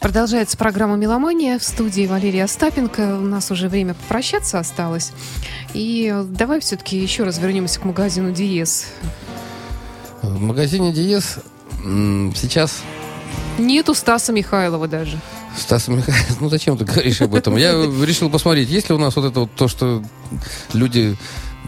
Продолжается 0.10 0.58
программа 0.58 0.96
«Меломания» 0.96 1.60
в 1.60 1.64
студии 1.64 2.08
Валерия 2.08 2.46
Остапенко. 2.46 3.20
У 3.20 3.26
нас 3.26 3.52
уже 3.52 3.70
время 3.70 3.94
попрощаться 3.94 4.58
осталось. 4.58 5.12
И 5.76 6.12
давай 6.30 6.62
все-таки 6.62 6.98
еще 6.98 7.26
раз 7.26 7.38
вернемся 7.38 7.80
к 7.80 7.86
магазину 7.86 8.32
«Диез». 8.32 8.88
В 10.24 10.42
магазине 10.42 10.92
Диез 10.94 11.38
сейчас 12.36 12.82
Нету 13.60 13.94
Стаса 13.94 14.34
Михайлова 14.34 14.88
даже. 14.88 15.20
Стас 15.56 15.88
Михайлов, 15.88 16.42
ну 16.42 16.50
зачем 16.50 16.76
ты 16.76 16.86
говоришь 16.86 17.22
об 17.22 17.36
этом? 17.36 17.56
Я 17.56 17.74
решил 18.04 18.32
посмотреть, 18.32 18.68
есть 18.68 18.90
ли 18.90 18.96
у 18.96 18.98
нас 18.98 19.16
вот 19.16 19.26
это 19.26 19.42
вот 19.42 19.52
то, 19.56 19.68
что 19.68 20.02
люди 20.74 21.18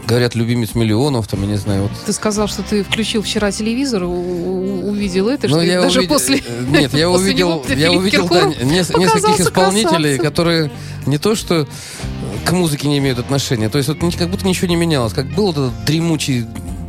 говорят, 0.06 0.34
любимец 0.34 0.74
миллионов, 0.74 1.28
там, 1.28 1.40
я 1.42 1.46
не 1.46 1.56
знаю, 1.56 1.82
вот. 1.84 1.92
Ты 2.06 2.12
сказал, 2.12 2.48
что 2.48 2.62
ты 2.62 2.82
включил 2.82 3.22
вчера 3.22 3.50
телевизор, 3.52 4.02
увидел 4.04 5.28
это, 5.28 5.48
что 5.48 5.56
Ну, 5.58 5.62
я 5.62 5.80
даже 5.80 6.00
увидел- 6.00 6.14
после... 6.14 6.38
э, 6.38 6.64
Нет, 6.68 6.92
я 6.94 7.08
после 7.08 7.26
увидел, 7.26 7.64
я 7.76 7.92
увидел 7.92 8.28
да, 8.28 8.40
показался 8.46 8.64
нескольких 8.64 9.40
исполнителей, 9.40 10.16
красавцем. 10.18 10.18
которые 10.24 10.70
не 11.06 11.18
то 11.18 11.34
что 11.34 11.66
к 12.44 12.52
музыке 12.52 12.88
не 12.88 12.98
имеют 12.98 13.18
отношения, 13.18 13.68
то 13.68 13.78
есть 13.78 13.88
вот 13.88 13.98
как 14.16 14.28
будто 14.28 14.46
ничего 14.46 14.66
не 14.68 14.76
менялось, 14.76 15.12
как 15.12 15.26
был 15.28 15.46
вот 15.46 15.56
этот 15.58 15.84
дремучий 15.84 16.46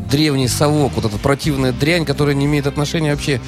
древний 0.09 0.47
совок, 0.47 0.91
вот 0.95 1.05
эта 1.05 1.17
противная 1.17 1.71
дрянь, 1.71 2.05
которая 2.05 2.35
не 2.35 2.45
имеет 2.45 2.67
отношения 2.67 3.11
вообще, 3.11 3.39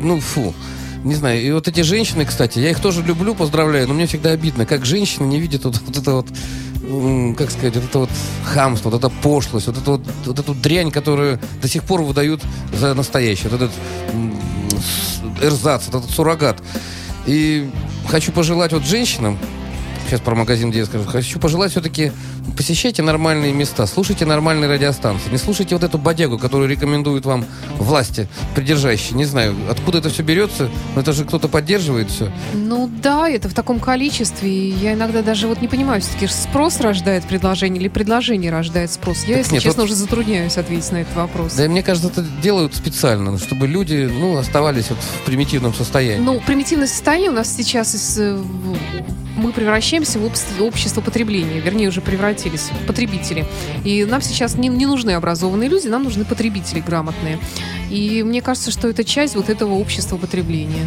ну, 0.00 0.20
фу. 0.20 0.54
Не 1.02 1.14
знаю, 1.14 1.40
и 1.42 1.50
вот 1.50 1.66
эти 1.66 1.80
женщины, 1.80 2.26
кстати, 2.26 2.58
я 2.58 2.70
их 2.70 2.80
тоже 2.80 3.02
люблю, 3.02 3.34
поздравляю, 3.34 3.88
но 3.88 3.94
мне 3.94 4.06
всегда 4.06 4.30
обидно, 4.32 4.66
как 4.66 4.84
женщины 4.84 5.24
не 5.26 5.40
видят 5.40 5.64
вот, 5.64 5.80
вот 5.80 5.96
это 5.96 6.12
вот, 6.12 6.26
как 7.36 7.50
сказать, 7.50 7.76
вот 7.76 7.84
это 7.84 7.98
вот 8.00 8.10
хамство, 8.44 8.90
вот 8.90 8.98
эта 8.98 9.08
пошлость, 9.22 9.66
вот, 9.66 9.78
эту 9.78 9.92
вот, 9.92 10.02
вот 10.26 10.38
эту 10.38 10.54
дрянь, 10.54 10.90
которую 10.90 11.38
до 11.62 11.68
сих 11.68 11.84
пор 11.84 12.02
выдают 12.02 12.42
за 12.72 12.94
настоящее, 12.94 13.50
вот 13.50 13.62
этот 13.62 13.76
эрзац, 15.42 15.86
вот 15.86 16.02
этот 16.02 16.10
суррогат. 16.10 16.62
И 17.26 17.70
хочу 18.08 18.32
пожелать 18.32 18.72
вот 18.72 18.84
женщинам, 18.84 19.38
сейчас 20.10 20.20
про 20.20 20.34
магазин 20.34 20.70
где 20.70 20.80
я 20.80 20.86
скажу, 20.86 21.04
хочу 21.04 21.38
пожелать 21.38 21.70
все-таки 21.70 22.10
посещайте 22.56 23.00
нормальные 23.02 23.52
места, 23.52 23.86
слушайте 23.86 24.26
нормальные 24.26 24.68
радиостанции, 24.68 25.30
не 25.30 25.38
слушайте 25.38 25.76
вот 25.76 25.84
эту 25.84 25.98
бодягу, 25.98 26.36
которую 26.36 26.68
рекомендуют 26.68 27.24
вам 27.26 27.44
власти 27.78 28.26
придержащие. 28.56 29.16
Не 29.16 29.24
знаю, 29.24 29.54
откуда 29.70 29.98
это 29.98 30.10
все 30.10 30.22
берется, 30.22 30.68
но 30.94 31.00
это 31.02 31.12
же 31.12 31.24
кто-то 31.24 31.46
поддерживает 31.48 32.10
все. 32.10 32.30
Ну 32.54 32.90
да, 33.02 33.28
это 33.28 33.48
в 33.48 33.54
таком 33.54 33.78
количестве. 33.78 34.50
и 34.50 34.70
Я 34.72 34.94
иногда 34.94 35.22
даже 35.22 35.46
вот 35.46 35.60
не 35.62 35.68
понимаю, 35.68 36.00
все-таки 36.00 36.26
спрос 36.26 36.80
рождает 36.80 37.24
предложение 37.24 37.80
или 37.80 37.88
предложение 37.88 38.50
рождает 38.50 38.90
спрос. 38.90 39.22
Я, 39.24 39.36
Так 39.36 39.38
если 39.38 39.54
нет, 39.54 39.62
честно, 39.62 39.82
вот- 39.82 39.90
уже 39.90 39.94
затрудняюсь 39.94 40.56
ответить 40.58 40.90
на 40.90 40.96
этот 40.98 41.14
вопрос. 41.14 41.54
Да, 41.54 41.68
мне 41.68 41.82
кажется, 41.84 42.08
это 42.08 42.24
делают 42.42 42.74
специально, 42.74 43.38
чтобы 43.38 43.68
люди, 43.68 44.10
ну, 44.12 44.36
оставались 44.36 44.90
вот 44.90 44.98
в 44.98 45.24
примитивном 45.24 45.72
состоянии. 45.72 46.22
Ну, 46.24 46.40
примитивное 46.40 46.88
состояние 46.88 47.30
у 47.30 47.34
нас 47.34 47.54
сейчас 47.54 47.94
из, 47.94 48.18
э, 48.18 48.38
мы 49.40 49.52
превращаемся 49.52 50.18
в 50.18 50.24
общество, 50.62 51.00
потребления, 51.00 51.60
вернее, 51.60 51.88
уже 51.88 52.00
превратились 52.00 52.70
в 52.70 52.86
потребители. 52.86 53.46
И 53.84 54.04
нам 54.04 54.20
сейчас 54.20 54.56
не, 54.56 54.68
не 54.68 54.86
нужны 54.86 55.12
образованные 55.12 55.68
люди, 55.68 55.88
нам 55.88 56.04
нужны 56.04 56.24
потребители 56.24 56.80
грамотные. 56.80 57.38
И 57.90 58.22
мне 58.22 58.42
кажется, 58.42 58.70
что 58.70 58.88
это 58.88 59.02
часть 59.02 59.34
вот 59.34 59.48
этого 59.48 59.74
общества 59.74 60.16
потребления. 60.16 60.86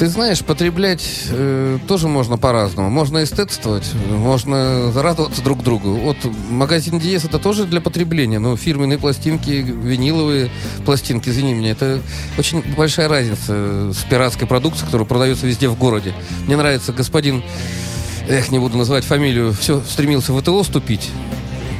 Ты 0.00 0.06
знаешь, 0.06 0.42
потреблять 0.42 1.26
э, 1.28 1.78
тоже 1.86 2.08
можно 2.08 2.38
по-разному. 2.38 2.88
Можно 2.88 3.22
эстетствовать, 3.22 3.84
можно 4.08 4.90
радоваться 4.94 5.42
друг 5.42 5.62
другу. 5.62 5.90
Вот 5.90 6.16
магазин 6.48 6.98
Диес 6.98 7.26
это 7.26 7.38
тоже 7.38 7.66
для 7.66 7.82
потребления, 7.82 8.38
но 8.38 8.56
фирменные 8.56 8.98
пластинки, 8.98 9.50
виниловые 9.50 10.50
пластинки, 10.86 11.28
извини 11.28 11.52
меня, 11.52 11.72
это 11.72 12.00
очень 12.38 12.62
большая 12.78 13.08
разница 13.08 13.92
с 13.92 14.02
пиратской 14.08 14.48
продукцией, 14.48 14.86
которая 14.86 15.06
продается 15.06 15.46
везде 15.46 15.68
в 15.68 15.76
городе. 15.76 16.14
Мне 16.46 16.56
нравится 16.56 16.94
господин, 16.94 17.42
эх, 18.26 18.50
не 18.50 18.58
буду 18.58 18.78
называть 18.78 19.04
фамилию, 19.04 19.52
все 19.52 19.82
стремился 19.82 20.32
в 20.32 20.40
ВТО 20.40 20.62
вступить. 20.62 21.10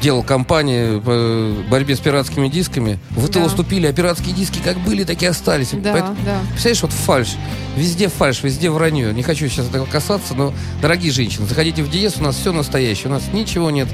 Делал 0.01 0.23
кампании 0.23 0.99
по 0.99 1.69
борьбе 1.71 1.95
с 1.95 2.01
пиратскими 2.01 2.49
дисками. 2.49 2.99
В 3.11 3.27
ВТО 3.27 3.41
Да. 3.41 3.49
вступили, 3.49 3.87
а 3.87 3.93
пиратские 3.93 4.35
диски 4.35 4.59
как 4.65 4.79
были, 4.79 5.05
так 5.05 5.21
и 5.23 5.27
остались. 5.27 5.71
Да, 5.73 5.93
Поэтому- 5.93 6.17
да. 6.25 6.39
Представляешь, 6.53 6.83
вот 6.83 6.93
фальш. 6.93 7.29
Везде 7.77 8.09
фальш, 8.09 8.43
везде 8.43 8.71
вранье. 8.71 9.13
Не 9.13 9.23
хочу 9.23 9.47
сейчас 9.49 9.67
этого 9.69 9.85
касаться, 9.85 10.35
но, 10.35 10.55
дорогие 10.81 11.13
женщины, 11.13 11.47
заходите 11.47 11.83
в 11.83 11.91
Диез, 11.91 12.17
у 12.19 12.23
нас 12.23 12.37
все 12.37 12.51
настоящее. 12.53 13.09
У 13.09 13.11
нас 13.13 13.25
ничего 13.33 13.71
нет 13.71 13.89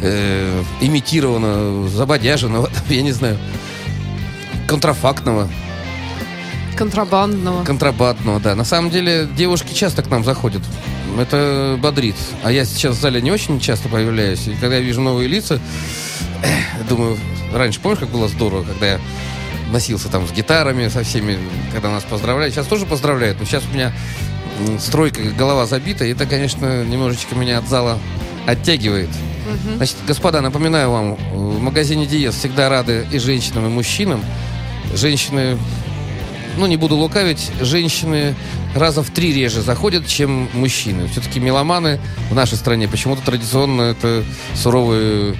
э, 0.00 0.62
имитированного, 0.80 1.88
забодяженного, 1.90 2.70
я 2.88 3.02
не 3.02 3.12
знаю, 3.12 3.36
контрафактного, 4.66 5.48
Контрабандного. 6.76 7.64
контрабандного, 7.64 8.40
да. 8.40 8.54
На 8.54 8.64
самом 8.64 8.90
деле, 8.90 9.28
девушки 9.36 9.72
часто 9.74 10.02
к 10.02 10.10
нам 10.10 10.24
заходят. 10.24 10.62
Это 11.18 11.78
бодрит. 11.80 12.16
А 12.42 12.52
я 12.52 12.64
сейчас 12.64 12.96
в 12.96 13.00
зале 13.00 13.20
не 13.22 13.30
очень 13.30 13.60
часто 13.60 13.88
появляюсь. 13.88 14.46
И 14.48 14.54
когда 14.54 14.76
я 14.76 14.82
вижу 14.82 15.00
новые 15.00 15.28
лица, 15.28 15.60
эх, 16.42 16.86
думаю, 16.88 17.16
раньше, 17.52 17.80
помнишь, 17.80 18.00
как 18.00 18.10
было 18.10 18.28
здорово, 18.28 18.64
когда 18.64 18.86
я 18.86 19.00
носился 19.70 20.08
там 20.08 20.26
с 20.28 20.32
гитарами, 20.32 20.88
со 20.88 21.02
всеми, 21.02 21.38
когда 21.72 21.90
нас 21.90 22.04
поздравляли. 22.04 22.50
Сейчас 22.50 22.66
тоже 22.66 22.86
поздравляют, 22.86 23.38
но 23.40 23.46
сейчас 23.46 23.64
у 23.70 23.74
меня 23.74 23.92
стройка, 24.78 25.22
голова 25.36 25.66
забита, 25.66 26.04
и 26.04 26.12
это, 26.12 26.26
конечно, 26.26 26.84
немножечко 26.84 27.34
меня 27.34 27.58
от 27.58 27.68
зала 27.68 27.98
оттягивает. 28.46 29.10
Значит, 29.76 29.96
господа, 30.06 30.40
напоминаю 30.40 30.90
вам, 30.90 31.14
в 31.14 31.60
магазине 31.60 32.06
Диез 32.06 32.34
всегда 32.34 32.68
рады 32.68 33.06
и 33.10 33.18
женщинам, 33.18 33.66
и 33.66 33.68
мужчинам. 33.68 34.24
Женщины, 34.94 35.58
ну, 36.56 36.66
не 36.66 36.76
буду 36.76 36.96
лукавить, 36.96 37.50
женщины 37.60 38.34
раза 38.74 39.02
в 39.02 39.10
три 39.10 39.32
реже 39.32 39.62
заходят, 39.62 40.06
чем 40.06 40.48
мужчины. 40.52 41.08
Все-таки 41.08 41.40
меломаны 41.40 42.00
в 42.30 42.34
нашей 42.34 42.56
стране 42.56 42.88
почему-то 42.88 43.22
традиционно 43.22 43.82
это 43.82 44.24
суровые 44.54 45.36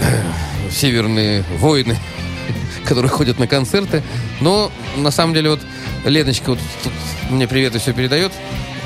э, 0.00 0.70
северные 0.70 1.44
воины, 1.58 1.96
которые 2.84 3.10
ходят 3.10 3.38
на 3.38 3.46
концерты. 3.46 4.02
Но 4.40 4.70
на 4.96 5.10
самом 5.10 5.34
деле 5.34 5.50
вот 5.50 5.60
Леночка 6.04 6.50
вот 6.50 6.58
тут 6.82 6.92
мне 7.30 7.46
привет 7.46 7.74
и 7.74 7.78
все 7.78 7.92
передает. 7.92 8.32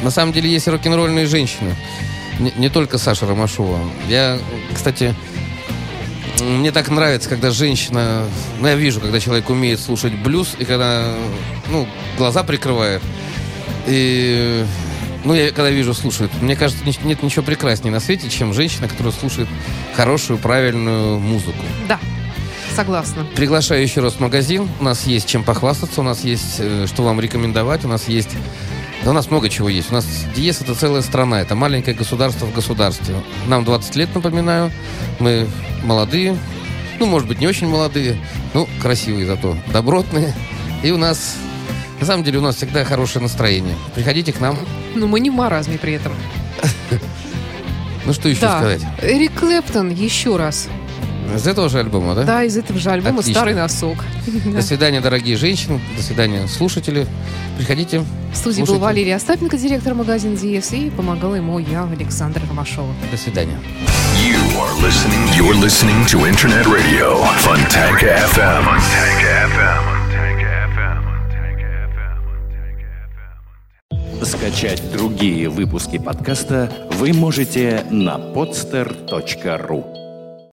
На 0.02 0.10
самом 0.10 0.32
деле 0.32 0.50
есть 0.50 0.68
рок-н-ролльные 0.68 1.26
женщины. 1.26 1.74
Не, 2.38 2.52
не 2.56 2.68
только 2.68 2.98
Саша 2.98 3.26
Ромашова. 3.26 3.80
Я, 4.08 4.38
кстати, 4.72 5.14
мне 6.40 6.72
так 6.72 6.88
нравится, 6.90 7.28
когда 7.28 7.50
женщина... 7.50 8.24
Ну, 8.60 8.68
я 8.68 8.74
вижу, 8.74 9.00
когда 9.00 9.20
человек 9.20 9.50
умеет 9.50 9.80
слушать 9.80 10.12
блюз, 10.14 10.54
и 10.58 10.64
когда, 10.64 11.14
ну, 11.70 11.88
глаза 12.16 12.42
прикрывает. 12.42 13.02
И, 13.86 14.64
ну, 15.24 15.34
я 15.34 15.50
когда 15.50 15.70
вижу, 15.70 15.94
слушают. 15.94 16.30
Мне 16.40 16.56
кажется, 16.56 16.84
нет 17.04 17.22
ничего 17.22 17.42
прекраснее 17.42 17.92
на 17.92 18.00
свете, 18.00 18.28
чем 18.28 18.52
женщина, 18.52 18.88
которая 18.88 19.12
слушает 19.12 19.48
хорошую, 19.94 20.38
правильную 20.38 21.18
музыку. 21.18 21.62
Да, 21.88 21.98
согласна. 22.74 23.26
Приглашаю 23.34 23.82
еще 23.82 24.00
раз 24.00 24.14
в 24.14 24.20
магазин. 24.20 24.68
У 24.80 24.84
нас 24.84 25.06
есть 25.06 25.26
чем 25.28 25.44
похвастаться, 25.44 26.00
у 26.00 26.04
нас 26.04 26.24
есть 26.24 26.56
э, 26.58 26.86
что 26.86 27.02
вам 27.02 27.20
рекомендовать, 27.20 27.84
у 27.84 27.88
нас 27.88 28.08
есть... 28.08 28.30
Да 29.04 29.10
у 29.10 29.14
нас 29.14 29.30
много 29.30 29.48
чего 29.48 29.68
есть. 29.68 29.90
У 29.90 29.94
нас 29.94 30.06
Диес 30.34 30.60
это 30.60 30.74
целая 30.74 31.02
страна, 31.02 31.40
это 31.40 31.54
маленькое 31.54 31.96
государство 31.96 32.46
в 32.46 32.54
государстве. 32.54 33.14
Нам 33.46 33.64
20 33.64 33.96
лет, 33.96 34.14
напоминаю. 34.14 34.70
Мы 35.18 35.46
молодые, 35.84 36.36
ну, 36.98 37.06
может 37.06 37.28
быть, 37.28 37.40
не 37.40 37.46
очень 37.46 37.68
молодые, 37.68 38.16
ну, 38.54 38.68
красивые 38.80 39.26
зато, 39.26 39.56
добротные. 39.72 40.34
И 40.82 40.90
у 40.90 40.96
нас, 40.96 41.36
на 42.00 42.06
самом 42.06 42.24
деле, 42.24 42.38
у 42.38 42.42
нас 42.42 42.56
всегда 42.56 42.84
хорошее 42.84 43.22
настроение. 43.22 43.76
Приходите 43.94 44.32
к 44.32 44.40
нам. 44.40 44.58
Но 44.94 45.06
мы 45.06 45.20
не 45.20 45.30
в 45.30 45.34
маразме 45.34 45.78
при 45.78 45.94
этом. 45.94 46.12
Ну, 48.04 48.14
что 48.14 48.30
еще 48.30 48.38
сказать? 48.40 48.80
Эрик 49.02 49.34
Клэптон, 49.38 49.90
еще 49.90 50.38
раз. 50.38 50.70
Из 51.34 51.46
этого 51.46 51.68
же 51.68 51.78
альбома, 51.78 52.14
да? 52.14 52.24
Да, 52.24 52.44
из 52.44 52.56
этого 52.56 52.78
же 52.78 52.90
альбома 52.90 53.20
Отлично. 53.20 53.40
«Старый 53.40 53.54
носок». 53.54 53.98
До 54.46 54.62
свидания, 54.62 55.00
дорогие 55.00 55.36
женщины. 55.36 55.80
До 55.96 56.02
свидания, 56.02 56.46
слушатели. 56.48 57.06
Приходите. 57.56 58.00
В 58.32 58.36
студии 58.36 58.60
был 58.60 58.66
Слушайте. 58.66 58.84
Валерий 58.84 59.14
Остапенко, 59.14 59.56
директор 59.56 59.94
магазина 59.94 60.36
«Диес», 60.36 60.72
и 60.72 60.90
помогала 60.90 61.34
ему 61.34 61.58
я, 61.58 61.84
Александра 61.84 62.42
Ромашова. 62.48 62.94
До 63.10 63.16
свидания. 63.16 63.58
You 64.16 64.38
are 64.58 64.74
listening. 64.82 65.28
You're 65.36 65.54
listening 65.60 66.04
to 66.06 66.26
Internet 66.26 66.66
Radio 66.66 67.22
Funtank 67.44 68.02
FM. 68.02 68.64
Funtank 68.64 69.22
FM. 69.54 69.98
Скачать 74.24 74.82
другие 74.92 75.48
выпуски 75.48 75.98
подкаста 75.98 76.70
вы 76.92 77.12
можете 77.12 77.84
на 77.90 78.16
podster.ru. 78.18 79.97